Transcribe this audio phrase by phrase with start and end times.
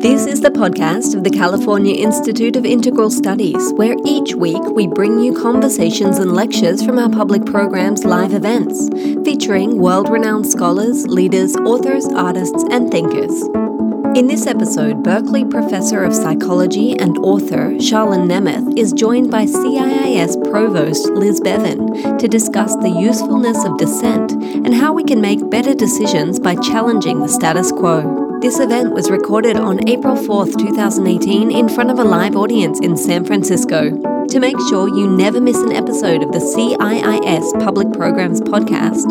[0.00, 4.86] This is the podcast of the California Institute of Integral Studies, where each week we
[4.86, 8.88] bring you conversations and lectures from our public program's live events,
[9.24, 13.69] featuring world renowned scholars, leaders, authors, artists, and thinkers.
[14.16, 20.50] In this episode, Berkeley professor of psychology and author Charlan Nemeth is joined by CIIS
[20.50, 25.74] provost Liz Bevan to discuss the usefulness of dissent and how we can make better
[25.74, 28.38] decisions by challenging the status quo.
[28.40, 32.96] This event was recorded on April 4th, 2018, in front of a live audience in
[32.96, 34.09] San Francisco.
[34.30, 39.08] To make sure you never miss an episode of the CIIS Public Programs podcast,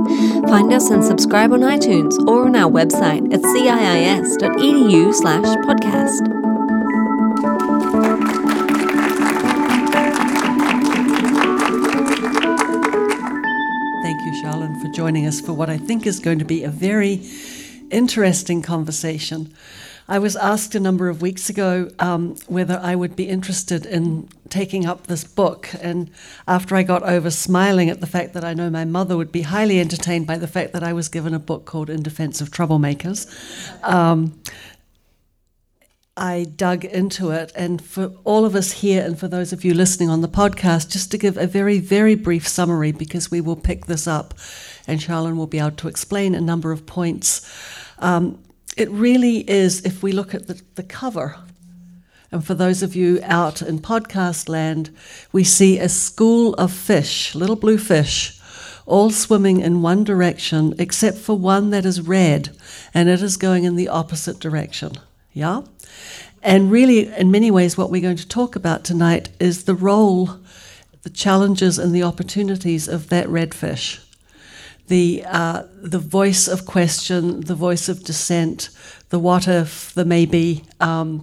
[0.48, 6.26] find us and subscribe on iTunes or on our website at ciis.edu slash podcast.
[14.04, 16.70] Thank you, Charlan, for joining us for what I think is going to be a
[16.70, 17.28] very
[17.92, 19.54] interesting conversation.
[20.10, 24.28] I was asked a number of weeks ago um, whether I would be interested in
[24.50, 25.70] taking up this book.
[25.82, 26.10] And
[26.48, 29.44] after I got over smiling at the fact that I know my mother would be
[29.44, 32.50] highly entertained by the fact that I was given a book called In Defense of
[32.50, 33.28] Troublemakers,
[33.84, 34.42] um,
[36.18, 37.52] I dug into it.
[37.56, 40.90] And for all of us here and for those of you listening on the podcast,
[40.90, 44.34] just to give a very, very brief summary because we will pick this up
[44.88, 47.48] and Charlene will be able to explain a number of points.
[48.00, 48.40] Um,
[48.80, 51.36] it really is, if we look at the, the cover,
[52.32, 54.96] and for those of you out in podcast land,
[55.32, 58.40] we see a school of fish, little blue fish,
[58.86, 62.50] all swimming in one direction except for one that is red,
[62.94, 64.94] and it is going in the opposite direction.
[65.34, 65.62] Yeah?
[66.42, 70.40] And really, in many ways, what we're going to talk about tonight is the role,
[71.02, 74.00] the challenges, and the opportunities of that red fish
[74.90, 78.70] the uh, the voice of question, the voice of dissent,
[79.10, 81.22] the what if, the maybe um,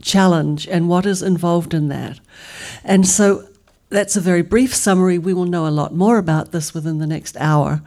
[0.00, 2.18] challenge, and what is involved in that.
[2.84, 3.48] And so
[3.90, 5.18] that's a very brief summary.
[5.18, 7.80] We will know a lot more about this within the next hour.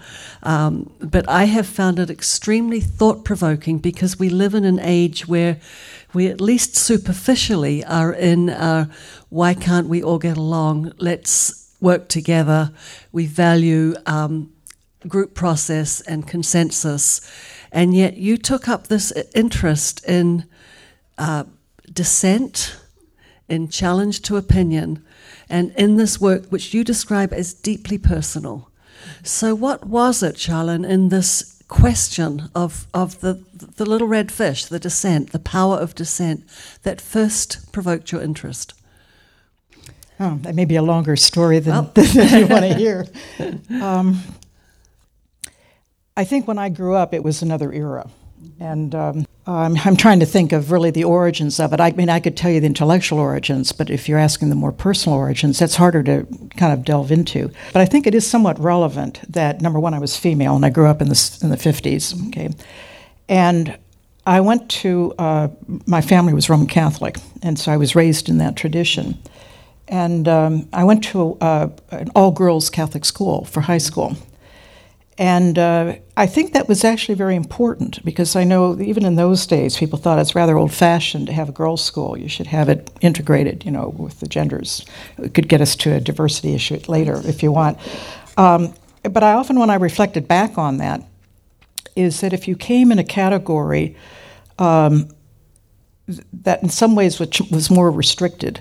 [0.43, 5.27] Um, but I have found it extremely thought provoking because we live in an age
[5.27, 5.59] where
[6.13, 8.85] we, at least superficially, are in uh,
[9.29, 10.93] why can't we all get along?
[10.97, 12.71] Let's work together.
[13.11, 13.95] We value.
[14.05, 14.50] Um,
[15.07, 17.21] group process and consensus,
[17.71, 20.45] and yet you took up this interest in
[21.17, 21.43] uh,
[21.91, 22.77] dissent,
[23.47, 25.03] in challenge to opinion,
[25.49, 28.69] and in this work which you describe as deeply personal.
[29.23, 34.65] So, what was it, Charlan, in this question of, of the, the little red fish,
[34.65, 36.43] the dissent, the power of dissent,
[36.83, 38.73] that first provoked your interest?
[40.19, 41.83] Oh, that may be a longer story than, well.
[41.95, 43.07] than you want to hear.
[43.81, 44.19] Um,
[46.17, 48.09] I think when I grew up, it was another era.
[48.59, 51.79] And um, I'm, I'm, trying to think of really the origins of it.
[51.79, 54.71] I mean, I could tell you the intellectual origins, but if you're asking the more
[54.71, 56.27] personal origins, that's harder to
[56.57, 57.51] kind of delve into.
[57.71, 60.69] But I think it is somewhat relevant that, number one, I was female and I
[60.69, 62.49] grew up in the, in the 50s, okay?
[63.29, 63.77] And
[64.25, 65.47] I went to, uh,
[65.85, 69.17] my family was Roman Catholic, and so I was raised in that tradition.
[69.87, 74.15] And um, I went to uh, an all girls Catholic school for high school.
[75.21, 79.45] And uh, I think that was actually very important because I know even in those
[79.45, 82.17] days people thought it's rather old fashioned to have a girls' school.
[82.17, 84.83] You should have it integrated, you know, with the genders.
[85.19, 87.77] It could get us to a diversity issue later if you want.
[88.35, 88.73] Um,
[89.03, 91.03] but I often, when I reflected back on that,
[91.95, 93.95] is that if you came in a category
[94.57, 95.07] um,
[96.33, 98.59] that in some ways was more restricted,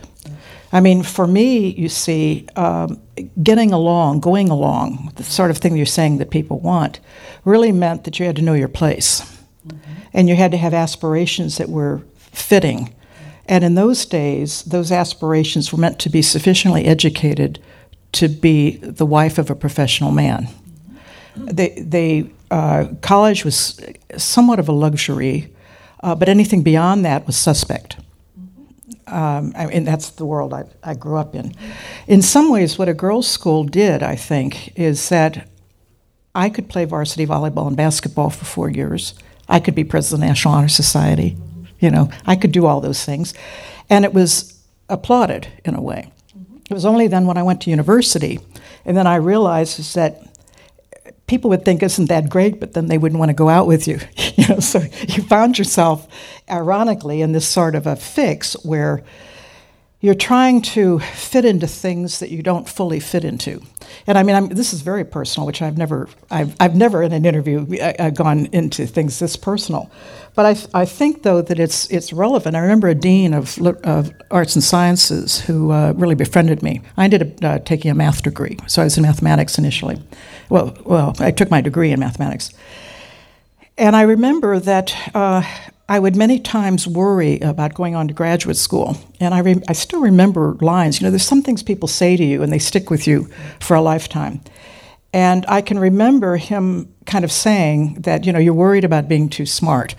[0.72, 3.00] I mean, for me, you see, um,
[3.42, 7.00] getting along, going along, the sort of thing you're saying that people want,
[7.44, 9.22] really meant that you had to know your place.
[9.66, 9.92] Mm-hmm.
[10.12, 12.94] And you had to have aspirations that were fitting.
[13.46, 17.58] And in those days, those aspirations were meant to be sufficiently educated
[18.12, 20.46] to be the wife of a professional man.
[20.46, 21.46] Mm-hmm.
[21.46, 23.80] They, they, uh, college was
[24.16, 25.52] somewhat of a luxury,
[26.02, 27.96] uh, but anything beyond that was suspect.
[29.10, 31.52] Um, I mean, that's the world I, I grew up in.
[32.06, 35.48] In some ways, what a girls' school did, I think, is that
[36.34, 39.14] I could play varsity volleyball and basketball for four years.
[39.48, 41.36] I could be president of the National Honor Society.
[41.80, 43.34] You know, I could do all those things.
[43.88, 46.12] And it was applauded in a way.
[46.70, 48.38] It was only then when I went to university,
[48.84, 50.22] and then I realized is that
[51.30, 53.86] people would think isn't that great, but then they wouldn't want to go out with
[53.86, 54.00] you.
[54.36, 56.08] you know, so you found yourself,
[56.50, 59.04] ironically, in this sort of a fix where
[60.02, 63.60] you're trying to fit into things that you don't fully fit into.
[64.06, 67.12] And I mean, I'm, this is very personal, which I've never, I've, I've never in
[67.12, 69.90] an interview I, I've gone into things this personal.
[70.34, 72.56] But I, I think, though, that it's, it's relevant.
[72.56, 76.80] I remember a dean of, of arts and sciences who uh, really befriended me.
[76.96, 80.00] I ended up uh, taking a math degree, so I was in mathematics initially.
[80.48, 82.52] Well, well, I took my degree in mathematics.
[83.76, 85.42] And I remember that uh,
[85.90, 88.96] I would many times worry about going on to graduate school.
[89.18, 91.00] And I, re- I still remember lines.
[91.00, 93.28] You know, there's some things people say to you and they stick with you
[93.58, 94.40] for a lifetime.
[95.12, 99.28] And I can remember him kind of saying that, you know, you're worried about being
[99.28, 99.96] too smart,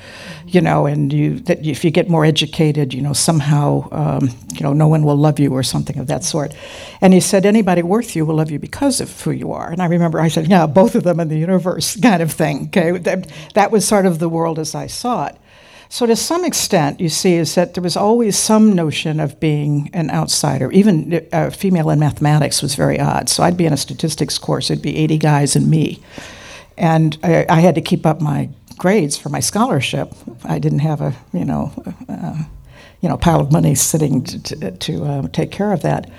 [0.47, 4.61] you know, and you, that if you get more educated, you know, somehow, um, you
[4.61, 6.53] know, no one will love you or something of that sort.
[7.01, 9.69] And he said, anybody worth you will love you because of who you are.
[9.69, 12.67] And I remember I said, yeah, both of them in the universe kind of thing.
[12.67, 12.97] Okay.
[12.97, 15.35] That, that was sort of the world as I saw it.
[15.91, 19.89] So, to some extent, you see, is that there was always some notion of being
[19.91, 20.71] an outsider.
[20.71, 23.27] Even a uh, female in mathematics was very odd.
[23.27, 26.01] So, I'd be in a statistics course, it'd be 80 guys and me.
[26.77, 28.47] And I, I had to keep up my
[28.77, 30.13] grades for my scholarship.
[30.45, 31.73] I didn't have a, you know,
[32.07, 32.41] uh,
[33.01, 36.09] you know, pile of money sitting to, to, to uh, take care of that.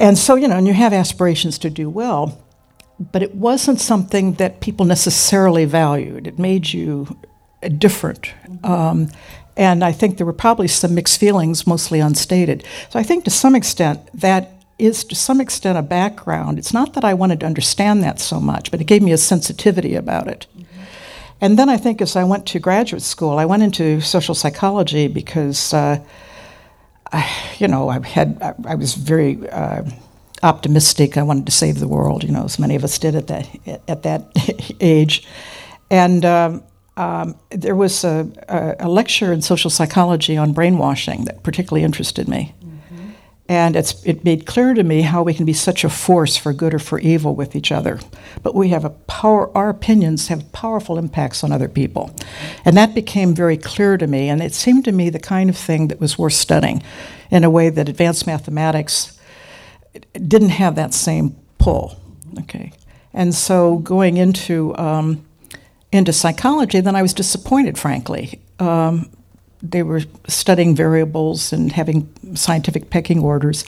[0.00, 2.44] And so, you know, and you have aspirations to do well,
[2.98, 6.26] but it wasn't something that people necessarily valued.
[6.26, 7.16] It made you
[7.78, 8.32] different.
[8.64, 9.08] Um,
[9.56, 12.64] and I think there were probably some mixed feelings, mostly unstated.
[12.90, 16.58] So I think to some extent that is to some extent a background.
[16.58, 19.18] It's not that I wanted to understand that so much, but it gave me a
[19.18, 20.46] sensitivity about it.
[20.56, 20.82] Mm-hmm.
[21.40, 25.08] And then I think as I went to graduate school, I went into social psychology
[25.08, 25.98] because, uh,
[27.12, 27.28] I,
[27.58, 29.82] you know, I had I, I was very uh,
[30.42, 31.16] optimistic.
[31.16, 33.48] I wanted to save the world, you know, as many of us did at that
[33.88, 34.30] at that
[34.80, 35.26] age,
[35.90, 36.24] and.
[36.24, 36.62] Um,
[36.98, 38.28] um, there was a,
[38.80, 42.52] a, lecture in social psychology on brainwashing that particularly interested me.
[42.60, 43.10] Mm-hmm.
[43.48, 46.74] And it made clear to me how we can be such a force for good
[46.74, 48.00] or for evil with each other.
[48.42, 52.10] But we have a power, our opinions have powerful impacts on other people.
[52.64, 54.28] And that became very clear to me.
[54.28, 56.82] And it seemed to me the kind of thing that was worth studying
[57.30, 59.16] in a way that advanced mathematics
[60.14, 61.96] didn't have that same pull.
[62.40, 62.72] Okay.
[63.14, 65.27] And so going into um,
[65.92, 68.40] into psychology, then I was disappointed, frankly.
[68.58, 69.10] Um,
[69.62, 73.64] they were studying variables and having scientific pecking orders.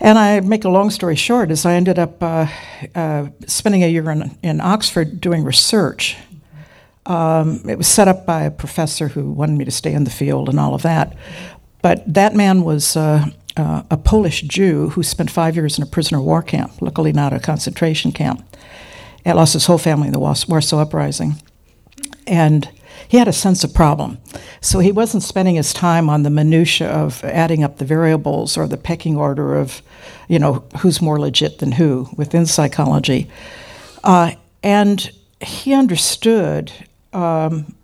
[0.00, 2.46] And I make a long story short, is I ended up uh,
[2.94, 6.16] uh, spending a year in, in Oxford doing research.
[7.06, 10.10] Um, it was set up by a professor who wanted me to stay in the
[10.10, 11.16] field and all of that.
[11.82, 13.26] But that man was uh,
[13.56, 17.32] uh a Polish Jew who spent five years in a prisoner war camp, luckily not
[17.32, 18.47] a concentration camp
[19.36, 21.36] lost his whole family in the Warsaw Uprising.
[22.26, 22.68] And
[23.08, 24.18] he had a sense of problem.
[24.60, 28.66] So he wasn't spending his time on the minutiae of adding up the variables or
[28.66, 29.82] the pecking order of,
[30.28, 33.30] you know, who's more legit than who within psychology.
[34.04, 34.32] Uh,
[34.62, 35.10] and
[35.40, 36.72] he understood
[37.12, 37.74] um,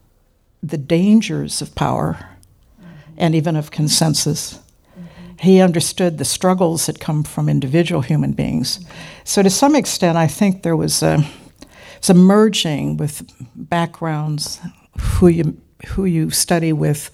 [0.62, 2.28] the dangers of power
[3.16, 4.58] and even of consensus.
[5.44, 8.80] He understood the struggles that come from individual human beings.
[9.24, 11.24] So, to some extent, I think there was a,
[12.14, 13.22] merging with
[13.54, 14.60] backgrounds,
[14.98, 15.56] who you,
[15.88, 17.10] who you study with,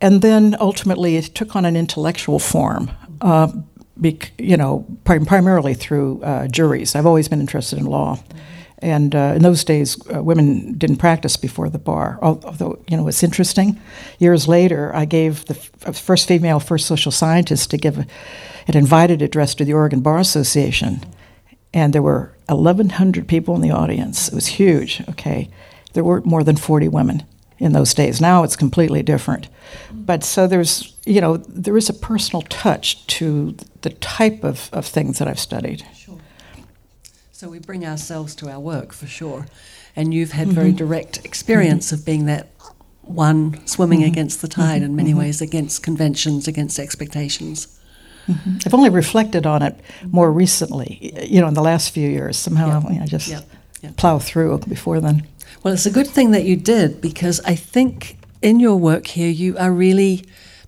[0.00, 2.90] and then ultimately it took on an intellectual form.
[3.20, 3.52] Uh,
[3.96, 6.94] bec- you know, prim- primarily through uh, juries.
[6.94, 8.18] I've always been interested in law.
[8.84, 12.18] And uh, in those days, uh, women didn't practice before the bar.
[12.20, 13.80] Although, you know, it's interesting.
[14.18, 15.54] Years later, I gave the
[15.86, 18.06] f- first female first social scientist to give a,
[18.68, 21.00] an invited address to the Oregon Bar Association.
[21.72, 24.28] And there were 1,100 people in the audience.
[24.28, 25.48] It was huge, okay?
[25.94, 27.22] There weren't more than 40 women
[27.56, 28.20] in those days.
[28.20, 29.48] Now it's completely different.
[29.92, 34.84] But so there's, you know, there is a personal touch to the type of, of
[34.84, 35.86] things that I've studied.
[37.36, 39.46] So we bring ourselves to our work for sure.
[39.96, 40.54] And you've had mm-hmm.
[40.54, 41.94] very direct experience mm-hmm.
[41.96, 42.50] of being that
[43.02, 44.12] one swimming mm-hmm.
[44.12, 45.18] against the tide in many mm-hmm.
[45.18, 47.76] ways, against conventions, against expectations.
[48.28, 48.58] Mm-hmm.
[48.64, 49.74] I've only reflected on it
[50.12, 52.36] more recently, you know, in the last few years.
[52.36, 52.92] Somehow yeah.
[52.92, 53.40] you know, just yeah.
[53.82, 53.90] Yeah.
[53.96, 55.26] plow through before then.
[55.64, 59.28] Well, it's a good thing that you did because I think in your work here
[59.28, 60.24] you are really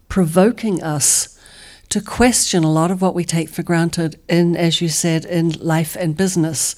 [0.09, 1.36] provoking us
[1.91, 5.51] to question a lot of what we take for granted in, as you said, in
[5.53, 6.75] life and business.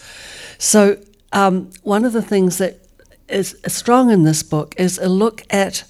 [0.59, 0.99] So,
[1.33, 2.79] um, one of the things that
[3.29, 5.85] is strong in this book is a look at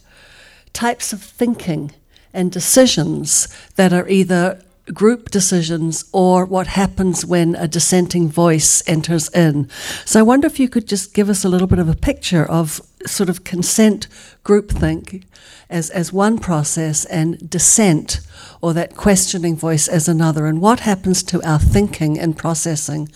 [0.72, 1.92] types of thinking
[2.32, 4.60] and decisions that are either
[4.94, 9.68] group decisions or what happens when a dissenting voice enters in.
[10.04, 12.44] So I wonder if you could just give us a little bit of a picture
[12.44, 14.08] of sort of consent
[14.44, 15.24] groupthink
[15.70, 18.20] as, as one process and dissent
[18.60, 23.08] or that questioning voice as another, and what happens to our thinking and processing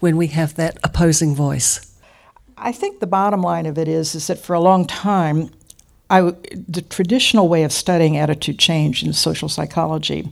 [0.00, 1.94] when we have that opposing voice.
[2.56, 5.50] I think the bottom line of it is, is that for a long time,
[6.10, 10.30] I, the traditional way of studying attitude change in social psychology,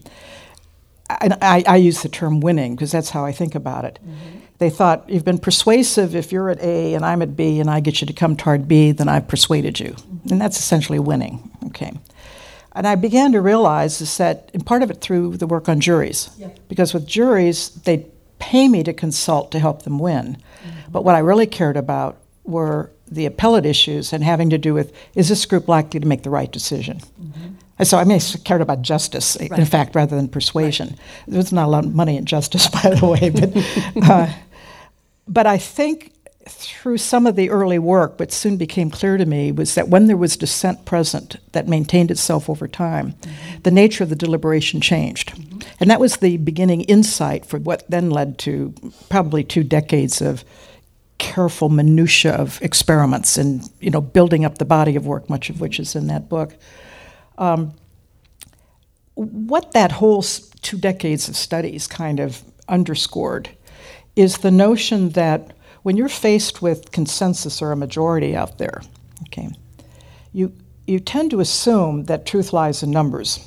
[1.08, 3.98] and I, I use the term winning because that's how I think about it.
[4.02, 4.38] Mm-hmm.
[4.58, 7.80] They thought you've been persuasive if you're at A and I'm at B and I
[7.80, 9.90] get you to come toward B, then I've persuaded you.
[9.90, 10.32] Mm-hmm.
[10.32, 11.50] And that's essentially winning.
[11.66, 11.92] Okay.
[12.72, 15.80] And I began to realize is that, and part of it through the work on
[15.80, 16.48] juries, yeah.
[16.68, 18.06] because with juries, they
[18.38, 20.36] pay me to consult to help them win.
[20.36, 20.92] Mm-hmm.
[20.92, 24.92] But what I really cared about were the appellate issues and having to do with
[25.14, 26.98] is this group likely to make the right decision?
[26.98, 27.54] Mm-hmm.
[27.82, 29.58] So I mean, I cared about justice, right.
[29.58, 30.88] in fact, rather than persuasion.
[30.88, 30.98] Right.
[31.28, 34.32] There's not a lot of money in justice, by the way, but uh,
[35.28, 36.12] but I think
[36.48, 40.06] through some of the early work, what soon became clear to me was that when
[40.06, 43.62] there was dissent present that maintained itself over time, mm-hmm.
[43.62, 45.30] the nature of the deliberation changed.
[45.30, 45.58] Mm-hmm.
[45.80, 48.72] And that was the beginning insight for what then led to
[49.08, 50.44] probably two decades of
[51.18, 55.60] careful minutia of experiments and you know building up the body of work, much of
[55.60, 56.54] which is in that book.
[57.38, 57.74] Um,
[59.14, 63.48] what that whole two decades of studies kind of underscored
[64.14, 68.82] is the notion that when you're faced with consensus or a majority out there,
[69.28, 69.48] okay,
[70.32, 70.52] you
[70.86, 73.40] you tend to assume that truth lies in numbers.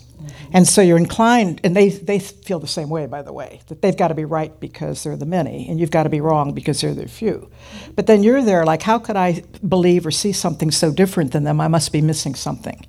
[0.52, 3.82] And so you're inclined, and they, they feel the same way, by the way, that
[3.82, 6.54] they've got to be right because they're the many, and you've got to be wrong
[6.54, 7.50] because they're the few.
[7.96, 11.44] But then you're there, like, how could I believe or see something so different than
[11.44, 11.62] them?
[11.62, 12.86] I must be missing something.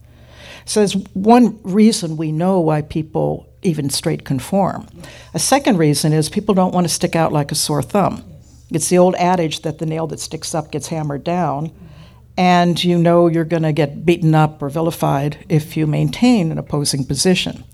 [0.64, 4.86] So there's one reason we know why people even straight conform.
[5.34, 8.24] A second reason is people don't want to stick out like a sore thumb.
[8.70, 11.72] It's the old adage that the nail that sticks up gets hammered down
[12.36, 16.58] and you know you're going to get beaten up or vilified if you maintain an
[16.58, 17.64] opposing position.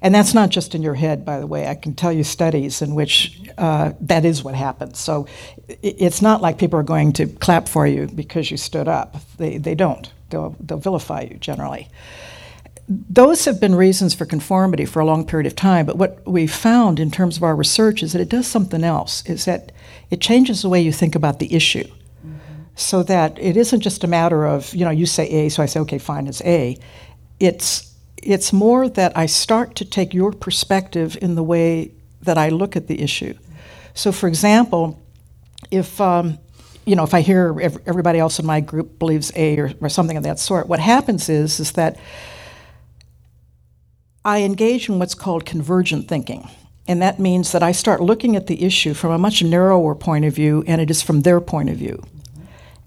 [0.00, 1.66] And that's not just in your head, by the way.
[1.66, 5.00] I can tell you studies in which uh, that is what happens.
[5.00, 5.26] So
[5.66, 9.16] it's not like people are going to clap for you because you stood up.
[9.38, 11.88] They, they don't, they'll, they'll vilify you generally.
[12.86, 16.46] Those have been reasons for conformity for a long period of time, but what we
[16.46, 19.72] found in terms of our research is that it does something else, is that
[20.10, 21.88] it changes the way you think about the issue
[22.76, 25.66] so that it isn't just a matter of you know you say A, so I
[25.66, 26.76] say okay, fine, it's A.
[27.40, 32.48] It's it's more that I start to take your perspective in the way that I
[32.48, 33.34] look at the issue.
[33.92, 35.00] So, for example,
[35.70, 36.38] if um,
[36.86, 40.16] you know if I hear everybody else in my group believes A or, or something
[40.16, 41.98] of that sort, what happens is is that
[44.24, 46.48] I engage in what's called convergent thinking.
[46.86, 50.24] And that means that I start looking at the issue from a much narrower point
[50.26, 52.02] of view, and it is from their point of view.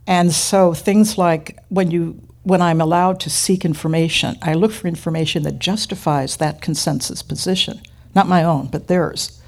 [0.06, 4.88] And so things like when you when I'm allowed to seek information, I look for
[4.88, 7.82] information that justifies that consensus position,
[8.16, 9.42] not my own, but theirs.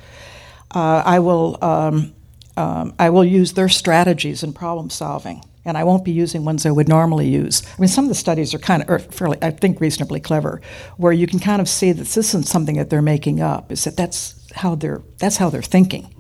[0.75, 2.13] Uh, I will um,
[2.59, 6.65] um, I will use their strategies in problem solving, and I won't be using ones
[6.65, 7.63] I would normally use.
[7.65, 10.61] I mean, some of the studies are kind of fairly, I think, reasonably clever,
[10.97, 13.71] where you can kind of see that this isn't something that they're making up.
[13.71, 16.13] Is that that's how they're that's how they're thinking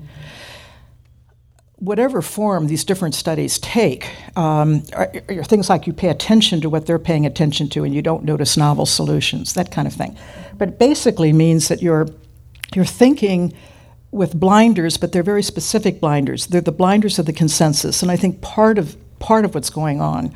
[1.79, 6.69] whatever form these different studies take, um, are, are, things like you pay attention to
[6.69, 10.17] what they're paying attention to and you don't notice novel solutions, that kind of thing.
[10.57, 12.07] But it basically means that you're,
[12.75, 13.53] you're thinking
[14.11, 16.47] with blinders, but they're very specific blinders.
[16.47, 18.01] They're the blinders of the consensus.
[18.01, 20.33] And I think part of, part of what's going on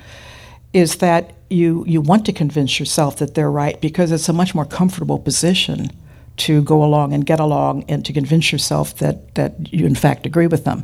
[0.74, 4.56] is that you, you want to convince yourself that they're right because it's a much
[4.56, 5.90] more comfortable position
[6.36, 10.26] to go along and get along and to convince yourself that, that you in fact
[10.26, 10.84] agree with them.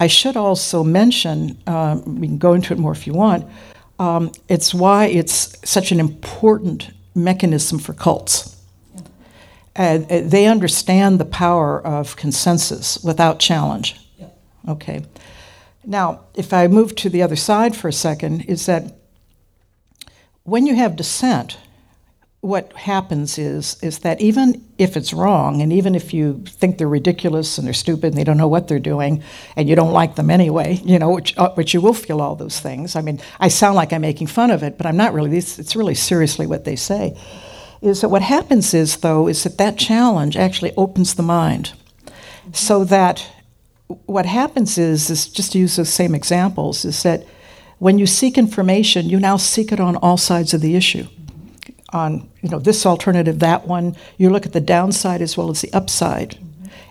[0.00, 3.46] I should also mention, um, we can go into it more if you want,
[3.98, 8.56] um, it's why it's such an important mechanism for cults.
[9.80, 13.96] Uh, they understand the power of consensus without challenge.
[14.68, 15.02] Okay.
[15.86, 18.94] Now, if I move to the other side for a second, is that
[20.42, 21.56] when you have dissent,
[22.42, 26.88] what happens is is that even if it's wrong and even if you think they're
[26.88, 29.22] ridiculous and they're stupid and they don't know what they're doing
[29.56, 32.34] and you don't like them anyway you know which, uh, which you will feel all
[32.34, 35.12] those things i mean i sound like i'm making fun of it but i'm not
[35.12, 37.14] really it's, it's really seriously what they say
[37.82, 41.72] is that what happens is though is that that challenge actually opens the mind
[42.52, 43.26] so that
[44.06, 47.24] what happens is is just to use those same examples is that
[47.78, 51.06] when you seek information you now seek it on all sides of the issue
[51.92, 53.96] on you know this alternative, that one.
[54.16, 56.38] You look at the downside as well as the upside.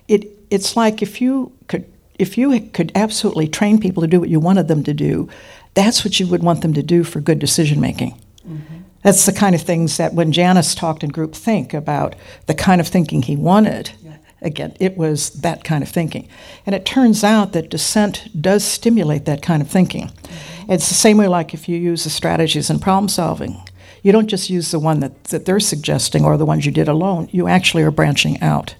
[0.08, 4.28] It it's like if you could if you could absolutely train people to do what
[4.28, 5.28] you wanted them to do,
[5.74, 8.12] that's what you would want them to do for good decision making.
[8.46, 8.76] Mm-hmm.
[9.02, 12.14] That's the kind of things that when Janis talked in group think about
[12.46, 13.92] the kind of thinking he wanted.
[14.02, 14.16] Yeah.
[14.42, 16.28] Again, it was that kind of thinking.
[16.66, 20.08] And it turns out that dissent does stimulate that kind of thinking.
[20.08, 20.72] Mm-hmm.
[20.72, 23.62] It's the same way like if you use the strategies in problem solving.
[24.02, 26.88] You don't just use the one that, that they're suggesting or the ones you did
[26.88, 27.28] alone.
[27.32, 28.74] You actually are branching out.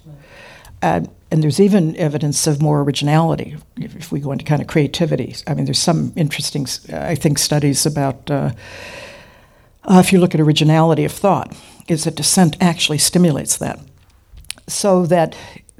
[0.81, 4.67] Uh, and there's even evidence of more originality if, if, we go into kind of
[4.67, 5.35] creativity.
[5.47, 8.51] I mean, there's some interesting, I think, studies about uh,
[9.83, 11.55] uh, if you look at originality of thought,
[11.87, 13.79] is that dissent actually stimulates that.
[14.67, 15.35] So that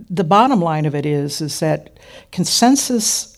[0.09, 1.97] the bottom line of it is is that
[2.31, 3.37] consensus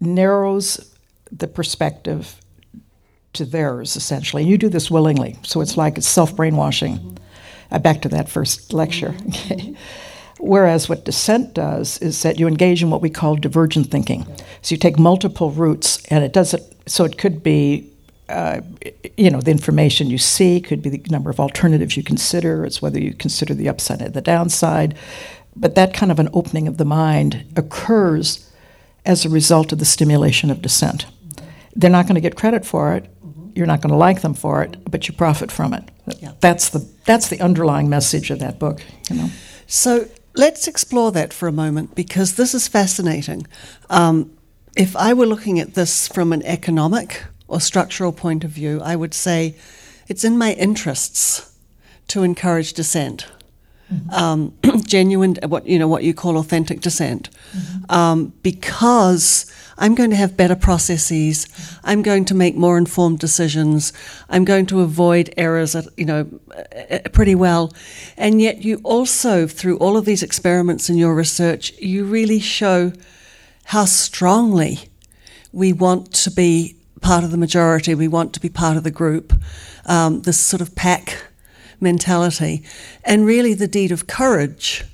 [0.00, 0.94] narrows
[1.32, 2.40] the perspective
[3.32, 4.42] to theirs essentially.
[4.42, 7.18] And you do this willingly, so it's like it's self brainwashing.
[7.70, 9.14] Uh, back to that first lecture.
[9.28, 9.74] Okay.
[10.38, 14.26] Whereas what dissent does is that you engage in what we call divergent thinking.
[14.60, 16.62] So you take multiple routes, and it doesn't.
[16.86, 17.90] So it could be,
[18.28, 18.60] uh,
[19.16, 22.64] you know, the information you see could be the number of alternatives you consider.
[22.64, 24.96] It's whether you consider the upside and the downside.
[25.54, 28.50] But that kind of an opening of the mind occurs
[29.04, 31.06] as a result of the stimulation of dissent.
[31.74, 33.08] They're not going to get credit for it.
[33.54, 35.84] You're not going to like them for it, but you profit from it.
[36.20, 36.32] Yeah.
[36.40, 38.82] That's the that's the underlying message of that book.
[39.08, 39.30] You know.
[39.66, 43.46] So let's explore that for a moment because this is fascinating.
[43.88, 44.36] Um,
[44.76, 48.96] if I were looking at this from an economic or structural point of view, I
[48.96, 49.56] would say
[50.08, 51.52] it's in my interests
[52.08, 53.26] to encourage dissent.
[53.92, 54.10] Mm-hmm.
[54.10, 57.90] Um, genuine, what you know, what you call authentic dissent, mm-hmm.
[57.92, 61.46] um, because I'm going to have better processes.
[61.84, 63.92] I'm going to make more informed decisions.
[64.28, 66.26] I'm going to avoid errors, you know,
[66.90, 67.72] uh, pretty well.
[68.16, 72.92] And yet, you also, through all of these experiments in your research, you really show
[73.64, 74.88] how strongly
[75.52, 77.94] we want to be part of the majority.
[77.94, 79.32] We want to be part of the group.
[79.84, 81.26] Um, this sort of pack
[81.80, 82.64] mentality,
[83.04, 84.84] and really the deed of courage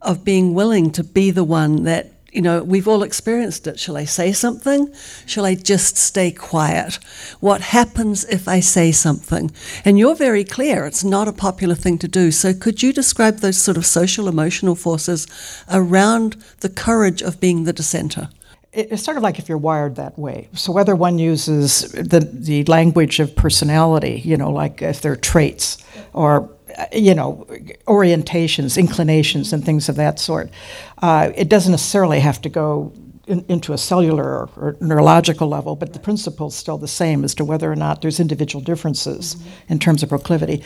[0.00, 3.80] of being willing to be the one that you know, we've all experienced it.
[3.80, 4.92] Shall I say something?
[5.26, 6.98] Shall I just stay quiet?
[7.40, 9.50] What happens if I say something?
[9.84, 12.30] And you're very clear, it's not a popular thing to do.
[12.30, 15.26] So, could you describe those sort of social emotional forces
[15.72, 18.28] around the courage of being the dissenter?
[18.78, 20.48] It's sort of like if you're wired that way.
[20.54, 25.78] So, whether one uses the, the language of personality, you know, like if they're traits,
[26.12, 26.48] or
[26.92, 27.46] you know,
[27.86, 30.50] orientations, inclinations, and things of that sort.
[30.98, 32.92] Uh, it doesn't necessarily have to go
[33.26, 37.24] in, into a cellular or, or, neurological level, but the principle is still the same
[37.24, 39.72] as to whether or not there's individual differences mm-hmm.
[39.72, 40.62] in terms of proclivity.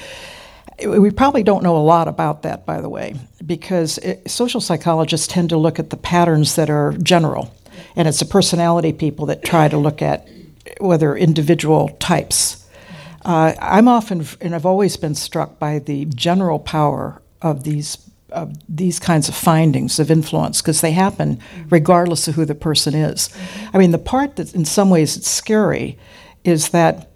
[0.86, 5.26] We probably don't know a lot about that, by the way, because it, social psychologists
[5.26, 7.54] tend to look at the patterns that are general,
[7.96, 10.28] and it's the personality people that try to look at
[10.80, 12.62] whether individual types
[13.24, 17.98] uh, I'm often, and I've always been struck by the general power of these
[18.30, 22.94] of these kinds of findings of influence because they happen regardless of who the person
[22.94, 23.28] is.
[23.74, 25.98] I mean, the part that in some ways it's scary
[26.42, 27.10] is that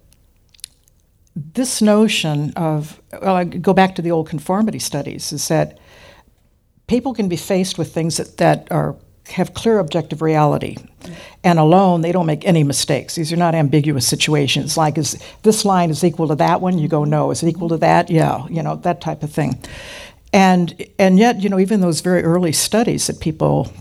[1.34, 5.78] this notion of, well, I go back to the old conformity studies, is that
[6.86, 8.94] people can be faced with things that, that are
[9.28, 10.76] have clear objective reality.
[11.42, 13.14] And alone, they don't make any mistakes.
[13.14, 14.76] These are not ambiguous situations.
[14.76, 16.78] Like, is this line is equal to that one?
[16.78, 17.30] You go, no.
[17.30, 18.10] Is it equal to that?
[18.10, 18.46] Yeah.
[18.48, 19.58] You know, that type of thing.
[20.32, 23.72] And and yet, you know, even those very early studies that people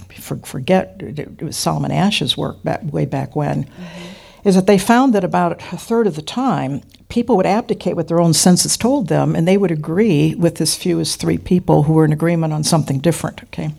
[0.43, 4.47] forget, it was Solomon Asch's work back, way back when, mm-hmm.
[4.47, 8.07] is that they found that about a third of the time, people would abdicate what
[8.07, 11.83] their own senses told them, and they would agree with as few as three people
[11.83, 13.43] who were in agreement on something different.
[13.43, 13.71] Okay.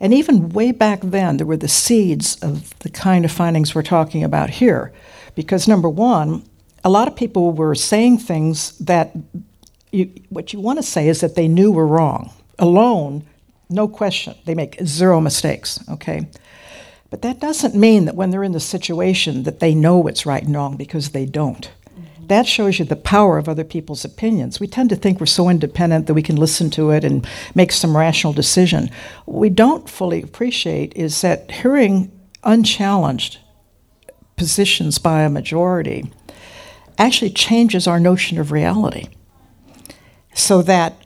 [0.00, 3.82] And even way back then, there were the seeds of the kind of findings we're
[3.82, 4.92] talking about here.
[5.34, 6.42] Because, number one,
[6.82, 9.14] a lot of people were saying things that
[9.92, 12.32] you, what you want to say is that they knew were wrong.
[12.58, 13.24] Alone,
[13.68, 16.26] no question, they make zero mistakes, okay?
[17.10, 20.42] But that doesn't mean that when they're in the situation that they know what's right
[20.42, 21.70] and wrong because they don't
[22.30, 24.60] that shows you the power of other people's opinions.
[24.60, 27.72] We tend to think we're so independent that we can listen to it and make
[27.72, 28.88] some rational decision.
[29.24, 32.12] What we don't fully appreciate is that hearing
[32.44, 33.38] unchallenged
[34.36, 36.12] positions by a majority
[36.98, 39.08] actually changes our notion of reality
[40.32, 41.04] so that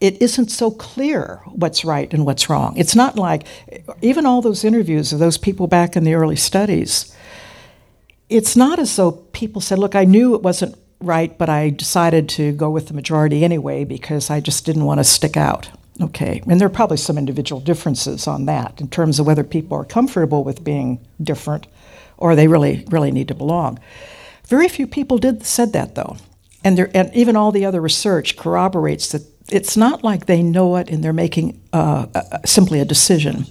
[0.00, 2.76] it isn't so clear what's right and what's wrong.
[2.76, 3.46] It's not like
[4.02, 7.14] even all those interviews of those people back in the early studies
[8.28, 12.28] it's not as though people said, Look, I knew it wasn't right, but I decided
[12.30, 15.68] to go with the majority anyway because I just didn't want to stick out.
[16.00, 19.78] Okay, and there are probably some individual differences on that in terms of whether people
[19.78, 21.68] are comfortable with being different
[22.16, 23.78] or they really, really need to belong.
[24.46, 26.16] Very few people did said that though,
[26.64, 30.76] and there, and even all the other research corroborates that it's not like they know
[30.76, 33.46] it and they're making uh, uh, simply a decision.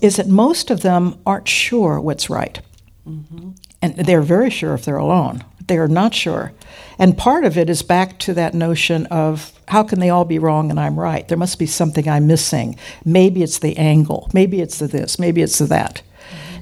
[0.00, 2.60] Is that most of them aren't sure what's right,
[3.06, 3.50] mm-hmm.
[3.82, 5.44] And they're very sure if they're alone.
[5.66, 6.52] They are not sure,
[6.98, 10.38] and part of it is back to that notion of how can they all be
[10.38, 11.26] wrong and I'm right?
[11.28, 12.76] There must be something I'm missing.
[13.04, 14.28] Maybe it's the angle.
[14.32, 15.18] Maybe it's the this.
[15.18, 16.02] Maybe it's the that.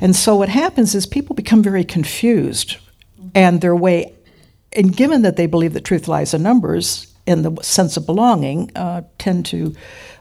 [0.01, 2.77] And so what happens is people become very confused,
[3.35, 4.15] and their way,
[4.73, 8.71] and given that they believe that truth lies in numbers, in the sense of belonging
[8.77, 9.75] uh, tend to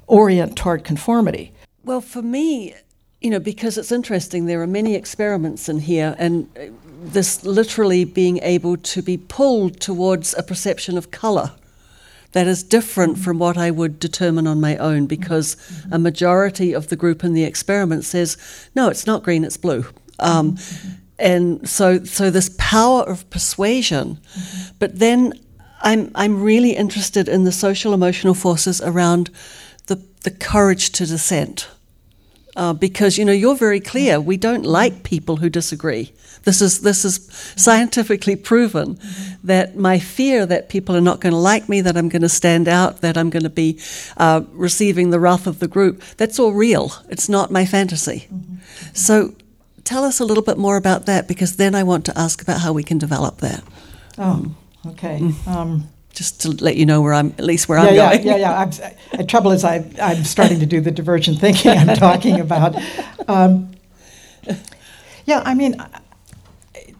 [0.07, 1.51] orient toward conformity.
[1.83, 2.75] Well, for me,
[3.21, 6.67] you know, because it's interesting, there are many experiments in here, and uh,
[7.01, 11.51] this literally being able to be pulled towards a perception of color
[12.31, 15.93] that is different from what I would determine on my own because mm-hmm.
[15.93, 18.37] a majority of the group in the experiment says,
[18.75, 19.85] no, it's not green, it's blue.
[20.19, 20.89] Um, mm-hmm.
[21.17, 24.75] And so, so this power of persuasion, mm-hmm.
[24.77, 25.33] but then
[25.81, 29.29] I'm, I'm really interested in the social emotional forces around
[29.87, 31.67] the, the courage to dissent.
[32.59, 36.11] Uh, because you know you're very clear we don't like people who disagree.
[36.43, 37.15] This is this is
[37.55, 38.99] scientifically proven
[39.45, 42.29] that my fear that people are not going to like me, that I'm going to
[42.29, 43.79] stand out, that I'm going to be
[44.17, 46.03] uh, receiving the wrath of the group.
[46.17, 46.91] That's all real.
[47.09, 48.27] It's not my fantasy.
[48.27, 48.55] Mm-hmm.
[48.93, 49.35] So
[49.85, 52.59] tell us a little bit more about that because then I want to ask about
[52.59, 53.63] how we can develop that.
[54.17, 54.53] Oh.
[54.85, 55.19] Okay.
[55.19, 55.47] Mm.
[55.47, 58.27] Um, just to let you know where I'm, at least where yeah, I'm yeah, going.
[58.27, 59.17] Yeah, yeah, yeah.
[59.17, 62.75] The trouble is, I, I'm starting to do the divergent thinking I'm talking about.
[63.27, 63.71] Um,
[65.25, 65.75] yeah, I mean,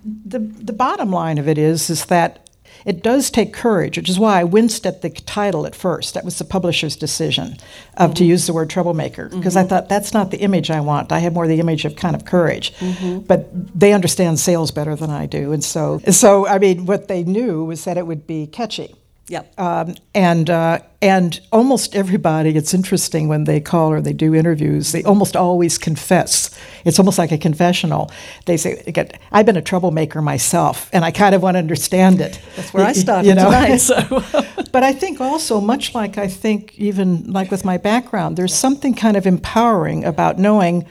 [0.04, 2.49] the the bottom line of it is is that
[2.86, 6.14] it does take courage, which is why I winced at the title at first.
[6.14, 7.58] That was the publisher's decision
[7.98, 8.14] of mm-hmm.
[8.14, 9.66] to use the word troublemaker because mm-hmm.
[9.66, 11.12] I thought that's not the image I want.
[11.12, 12.74] I have more the image of kind of courage.
[12.76, 13.20] Mm-hmm.
[13.20, 17.24] But they understand sales better than I do, and so so I mean, what they
[17.24, 18.96] knew was that it would be catchy.
[19.30, 19.60] Yep.
[19.60, 24.92] Um, and uh, and almost everybody, it's interesting when they call or they do interviews,
[24.92, 26.50] they almost always confess.
[26.84, 28.12] It's almost like a confessional.
[28.48, 28.92] They say,
[29.32, 32.86] "I've been a troublemaker myself, and I kind of want to understand it." That's where
[32.86, 33.46] I started you know?
[33.46, 33.70] tonight.
[33.80, 34.24] So.
[34.72, 38.96] but I think also, much like I think even like with my background, there's something
[38.96, 40.86] kind of empowering about knowing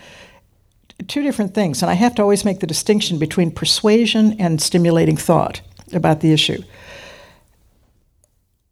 [1.09, 5.17] two different things, and I have to always make the distinction between persuasion and stimulating
[5.17, 5.61] thought
[5.93, 6.63] about the issue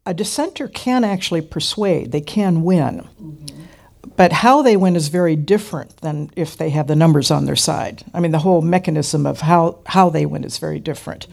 [0.07, 3.07] a dissenter can actually persuade, they can win.
[3.21, 3.63] Mm-hmm.
[4.15, 7.57] But how they win is very different than if they have the numbers on their
[7.57, 8.03] side.
[8.13, 11.27] I mean, the whole mechanism of how, how they win is very different.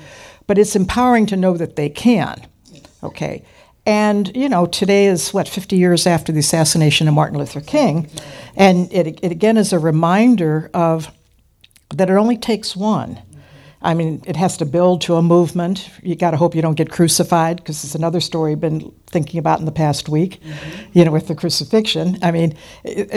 [0.47, 2.47] But it's empowering to know that they can.
[3.03, 3.45] Okay.
[3.87, 8.11] And, you know, today is what, 50 years after the assassination of Martin Luther King.
[8.57, 11.11] And it, it again is a reminder of
[11.91, 13.21] that it only takes one
[13.85, 15.91] I mean, it has to build to a movement.
[16.03, 19.39] You got to hope you don't get crucified because it's another story I've been thinking
[19.39, 20.99] about in the past week, mm-hmm.
[20.99, 22.19] you know, with the crucifixion.
[22.23, 22.57] I mean,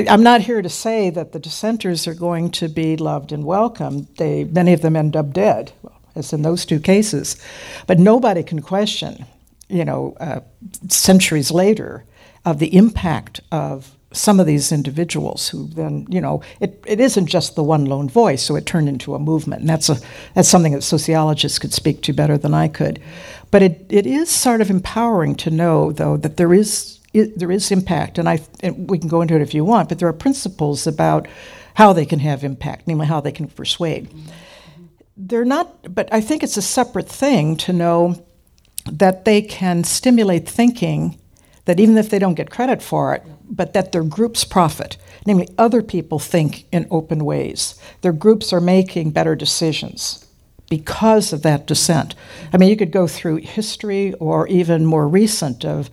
[0.09, 4.09] I'm not here to say that the dissenters are going to be loved and welcomed.
[4.17, 5.71] They, many of them end up dead,
[6.15, 7.37] as in those two cases.
[7.87, 9.25] But nobody can question,
[9.69, 10.41] you know, uh,
[10.89, 12.03] centuries later,
[12.43, 17.27] of the impact of some of these individuals who then, you know, it, it isn't
[17.27, 19.61] just the one lone voice, so it turned into a movement.
[19.61, 19.97] And that's, a,
[20.33, 23.01] that's something that sociologists could speak to better than I could.
[23.51, 27.51] But it, it is sort of empowering to know, though, that there is, it, there
[27.51, 28.17] is impact.
[28.17, 30.87] And, I, and we can go into it if you want, but there are principles
[30.87, 31.27] about
[31.75, 34.09] how they can have impact, namely how they can persuade.
[35.15, 38.23] They're not, but I think it's a separate thing to know
[38.91, 41.19] that they can stimulate thinking
[41.67, 44.97] that even if they don't get credit for it, but that their groups profit.
[45.25, 47.75] Namely, other people think in open ways.
[48.01, 50.25] Their groups are making better decisions
[50.69, 52.15] because of that dissent.
[52.53, 55.89] I mean, you could go through history or even more recent of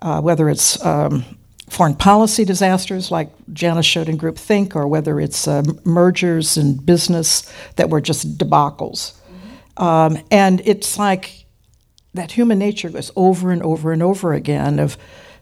[0.00, 1.24] uh, whether it's um,
[1.70, 6.76] foreign policy disasters like Janis showed in Group Think, or whether it's uh, mergers in
[6.76, 9.14] business that were just debacles.
[9.78, 11.45] Um, and it's like
[12.16, 14.96] that human nature goes over and over and over again of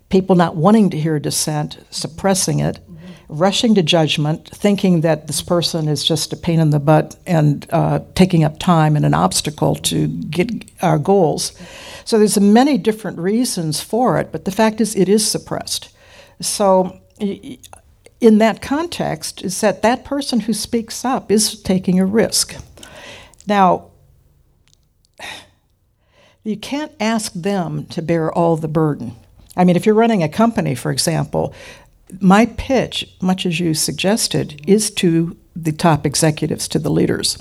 [0.09, 3.07] people not wanting to hear dissent, suppressing it, mm-hmm.
[3.29, 7.67] rushing to judgment, thinking that this person is just a pain in the butt and
[7.71, 11.53] uh, taking up time and an obstacle to get our goals.
[12.05, 15.91] So there's many different reasons for it, but the fact is it is suppressed.
[16.41, 22.57] So in that context is that that person who speaks up is taking a risk.
[23.47, 23.91] Now,
[26.44, 29.16] you can't ask them to bear all the burden.
[29.57, 31.54] I mean, if you're running a company, for example,
[32.20, 37.38] my pitch, much as you suggested, is to the top executives, to the leaders.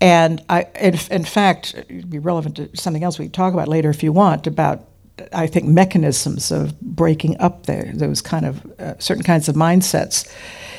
[0.00, 3.68] And I, in, in fact, it'd be relevant to something else we can talk about
[3.68, 4.88] later if you want about,
[5.32, 10.28] I think, mechanisms of breaking up there, those kind of uh, certain kinds of mindsets.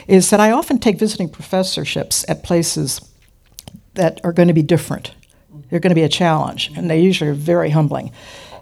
[0.08, 3.00] Is that I often take visiting professorships at places
[3.94, 5.14] that are going to be different.
[5.74, 8.12] They're going to be a challenge, and they usually are very humbling.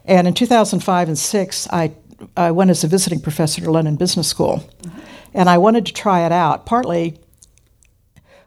[0.06, 1.92] And in 2005 and 6, I,
[2.38, 4.64] I went as a visiting professor to London Business School.
[5.34, 7.20] And I wanted to try it out, partly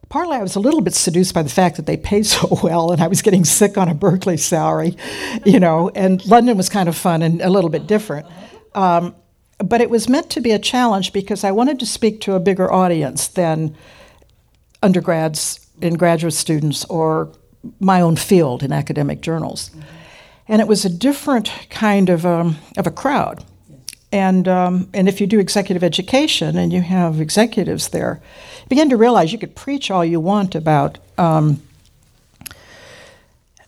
[0.09, 2.90] partly I was a little bit seduced by the fact that they paid so well
[2.90, 4.96] and I was getting sick on a Berkeley salary,
[5.44, 8.27] you know, and London was kind of fun and a little bit different.
[8.74, 9.14] Um,
[9.59, 12.40] but it was meant to be a challenge because I wanted to speak to a
[12.40, 13.77] bigger audience than
[14.83, 17.31] undergrads and graduate students or
[17.81, 19.70] my own field in academic journals.
[20.48, 23.44] And it was a different kind of, um, of a crowd.
[24.12, 28.20] And, um, and if you do executive education and you have executives there,
[28.62, 31.61] you begin to realize you could preach all you want about, um,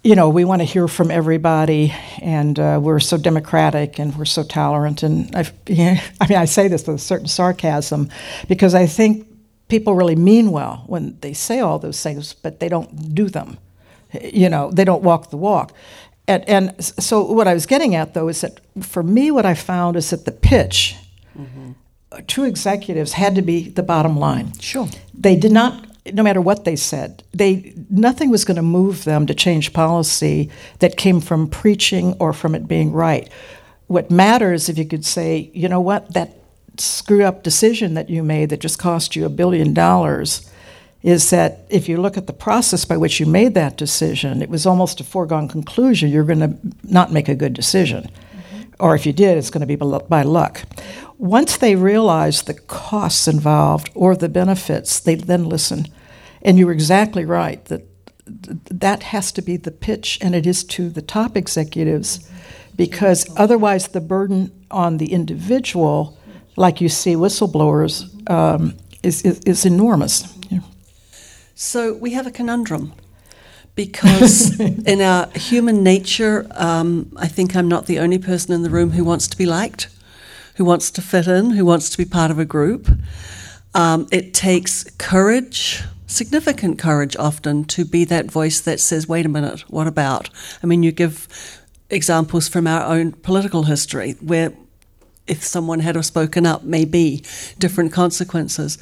[0.04, 4.24] you know, we want to hear from everybody and uh, we're so democratic and we're
[4.24, 5.02] so tolerant.
[5.02, 8.08] And I, yeah, I mean, I say this with a certain sarcasm
[8.46, 9.26] because I think
[9.66, 13.58] people really mean well when they say all those things, but they don't do them.
[14.22, 15.72] You know, they don't walk the walk.
[16.28, 19.54] And, and so what I was getting at though is that for me, what I
[19.54, 20.96] found is that the pitch
[21.38, 21.72] mm-hmm.
[22.26, 24.52] to executives had to be the bottom line.
[24.58, 24.88] Sure.
[25.14, 29.26] They did not, no matter what they said, they nothing was going to move them
[29.26, 30.50] to change policy
[30.80, 33.30] that came from preaching or from it being right.
[33.86, 36.32] What matters, if you could say, you know what, that
[36.78, 40.50] screw up decision that you made that just cost you a billion dollars
[41.02, 44.48] is that if you look at the process by which you made that decision, it
[44.48, 48.02] was almost a foregone conclusion you're going to not make a good decision.
[48.02, 48.62] Mm-hmm.
[48.80, 50.62] Or if you did, it's going to be by luck.
[51.18, 55.86] Once they realize the costs involved or the benefits, they then listen.
[56.42, 57.82] And you're exactly right that
[58.70, 62.28] that has to be the pitch, and it is to the top executives,
[62.74, 66.18] because otherwise the burden on the individual,
[66.56, 70.36] like you see whistleblowers, um, is, is, is enormous.
[71.58, 72.92] So we have a conundrum
[73.74, 78.68] because in our human nature, um, I think I'm not the only person in the
[78.68, 79.88] room who wants to be liked,
[80.56, 82.90] who wants to fit in, who wants to be part of a group.
[83.74, 89.30] Um, it takes courage, significant courage often, to be that voice that says, wait a
[89.30, 90.28] minute, what about?
[90.62, 91.26] I mean, you give
[91.88, 94.52] examples from our own political history where
[95.26, 97.24] if someone had spoken up, maybe
[97.58, 98.76] different consequences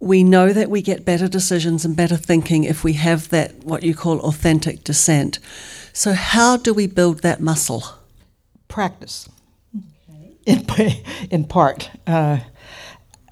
[0.00, 3.82] we know that we get better decisions and better thinking if we have that, what
[3.82, 5.38] you call authentic dissent.
[5.92, 7.84] So, how do we build that muscle?
[8.68, 9.28] Practice,
[10.44, 10.66] in,
[11.30, 11.90] in part.
[12.06, 12.38] Uh,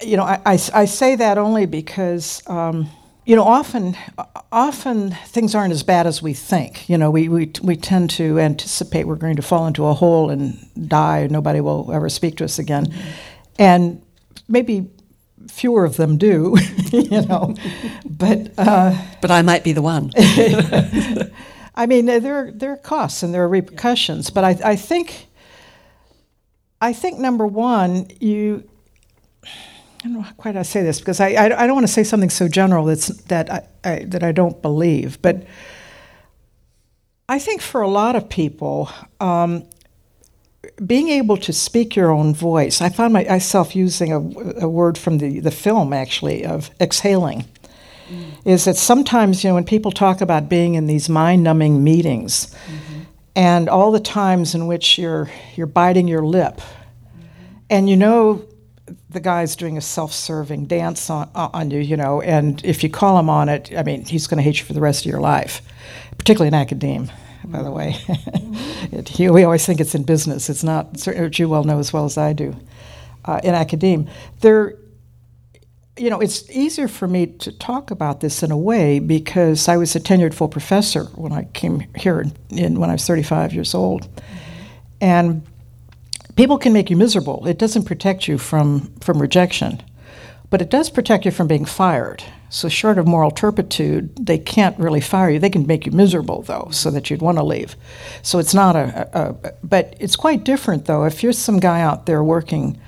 [0.01, 2.41] you know, I, I, I, say that only because.
[2.47, 2.89] Um,
[3.25, 3.97] you know, often,
[4.51, 6.87] often things aren't as bad as we think.
[6.87, 10.29] You know, we, we, we tend to anticipate we're going to fall into a hole
[10.29, 10.55] and
[10.87, 12.85] die, nobody will ever speak to us again.
[12.85, 13.09] Mm-hmm.
[13.57, 14.01] And
[14.47, 14.91] maybe
[15.47, 16.55] fewer of them do,
[16.91, 17.55] you know.
[18.05, 20.11] but uh, but I might be the one.
[21.75, 25.27] I mean, there there are costs and there are repercussions, but I, I think
[26.81, 28.63] I think number one, you.
[29.43, 31.91] I don't know how quite I say this because I, I, I don't want to
[31.91, 35.47] say something so general that's that I, I that I don't believe, but
[37.27, 39.67] I think for a lot of people, um,
[40.85, 44.17] being able to speak your own voice, I found myself using a,
[44.63, 47.45] a word from the, the film actually of exhaling.
[48.09, 48.31] Mm.
[48.45, 52.47] Is that sometimes, you know, when people talk about being in these mind numbing meetings
[52.47, 53.01] mm-hmm.
[53.35, 57.57] and all the times in which you're, you're biting your lip, mm-hmm.
[57.69, 58.45] and you know
[59.09, 62.89] the guy's doing a self serving dance on, on you, you know, and if you
[62.89, 65.11] call him on it, I mean, he's going to hate you for the rest of
[65.11, 65.63] your life,
[66.17, 67.11] particularly in academia
[67.45, 67.95] by the way.
[68.91, 70.49] it, we always think it's in business.
[70.49, 72.55] It's not, which you well know as well as I do,
[73.25, 74.11] uh, in academia.
[74.41, 74.75] There,
[75.97, 79.77] you know, it's easier for me to talk about this in a way because I
[79.77, 83.53] was a tenured full professor when I came here in, in when I was 35
[83.53, 84.03] years old.
[84.03, 84.31] Mm-hmm.
[85.01, 85.47] And
[86.35, 87.45] people can make you miserable.
[87.47, 89.81] It doesn't protect you from, from rejection,
[90.49, 92.23] but it does protect you from being fired.
[92.55, 95.39] So, short of moral turpitude, they can't really fire you.
[95.39, 97.75] They can make you miserable, though, so that you'd want to leave.
[98.21, 101.03] So, it's not a, a, a, but it's quite different, though.
[101.03, 102.79] If you're some guy out there working,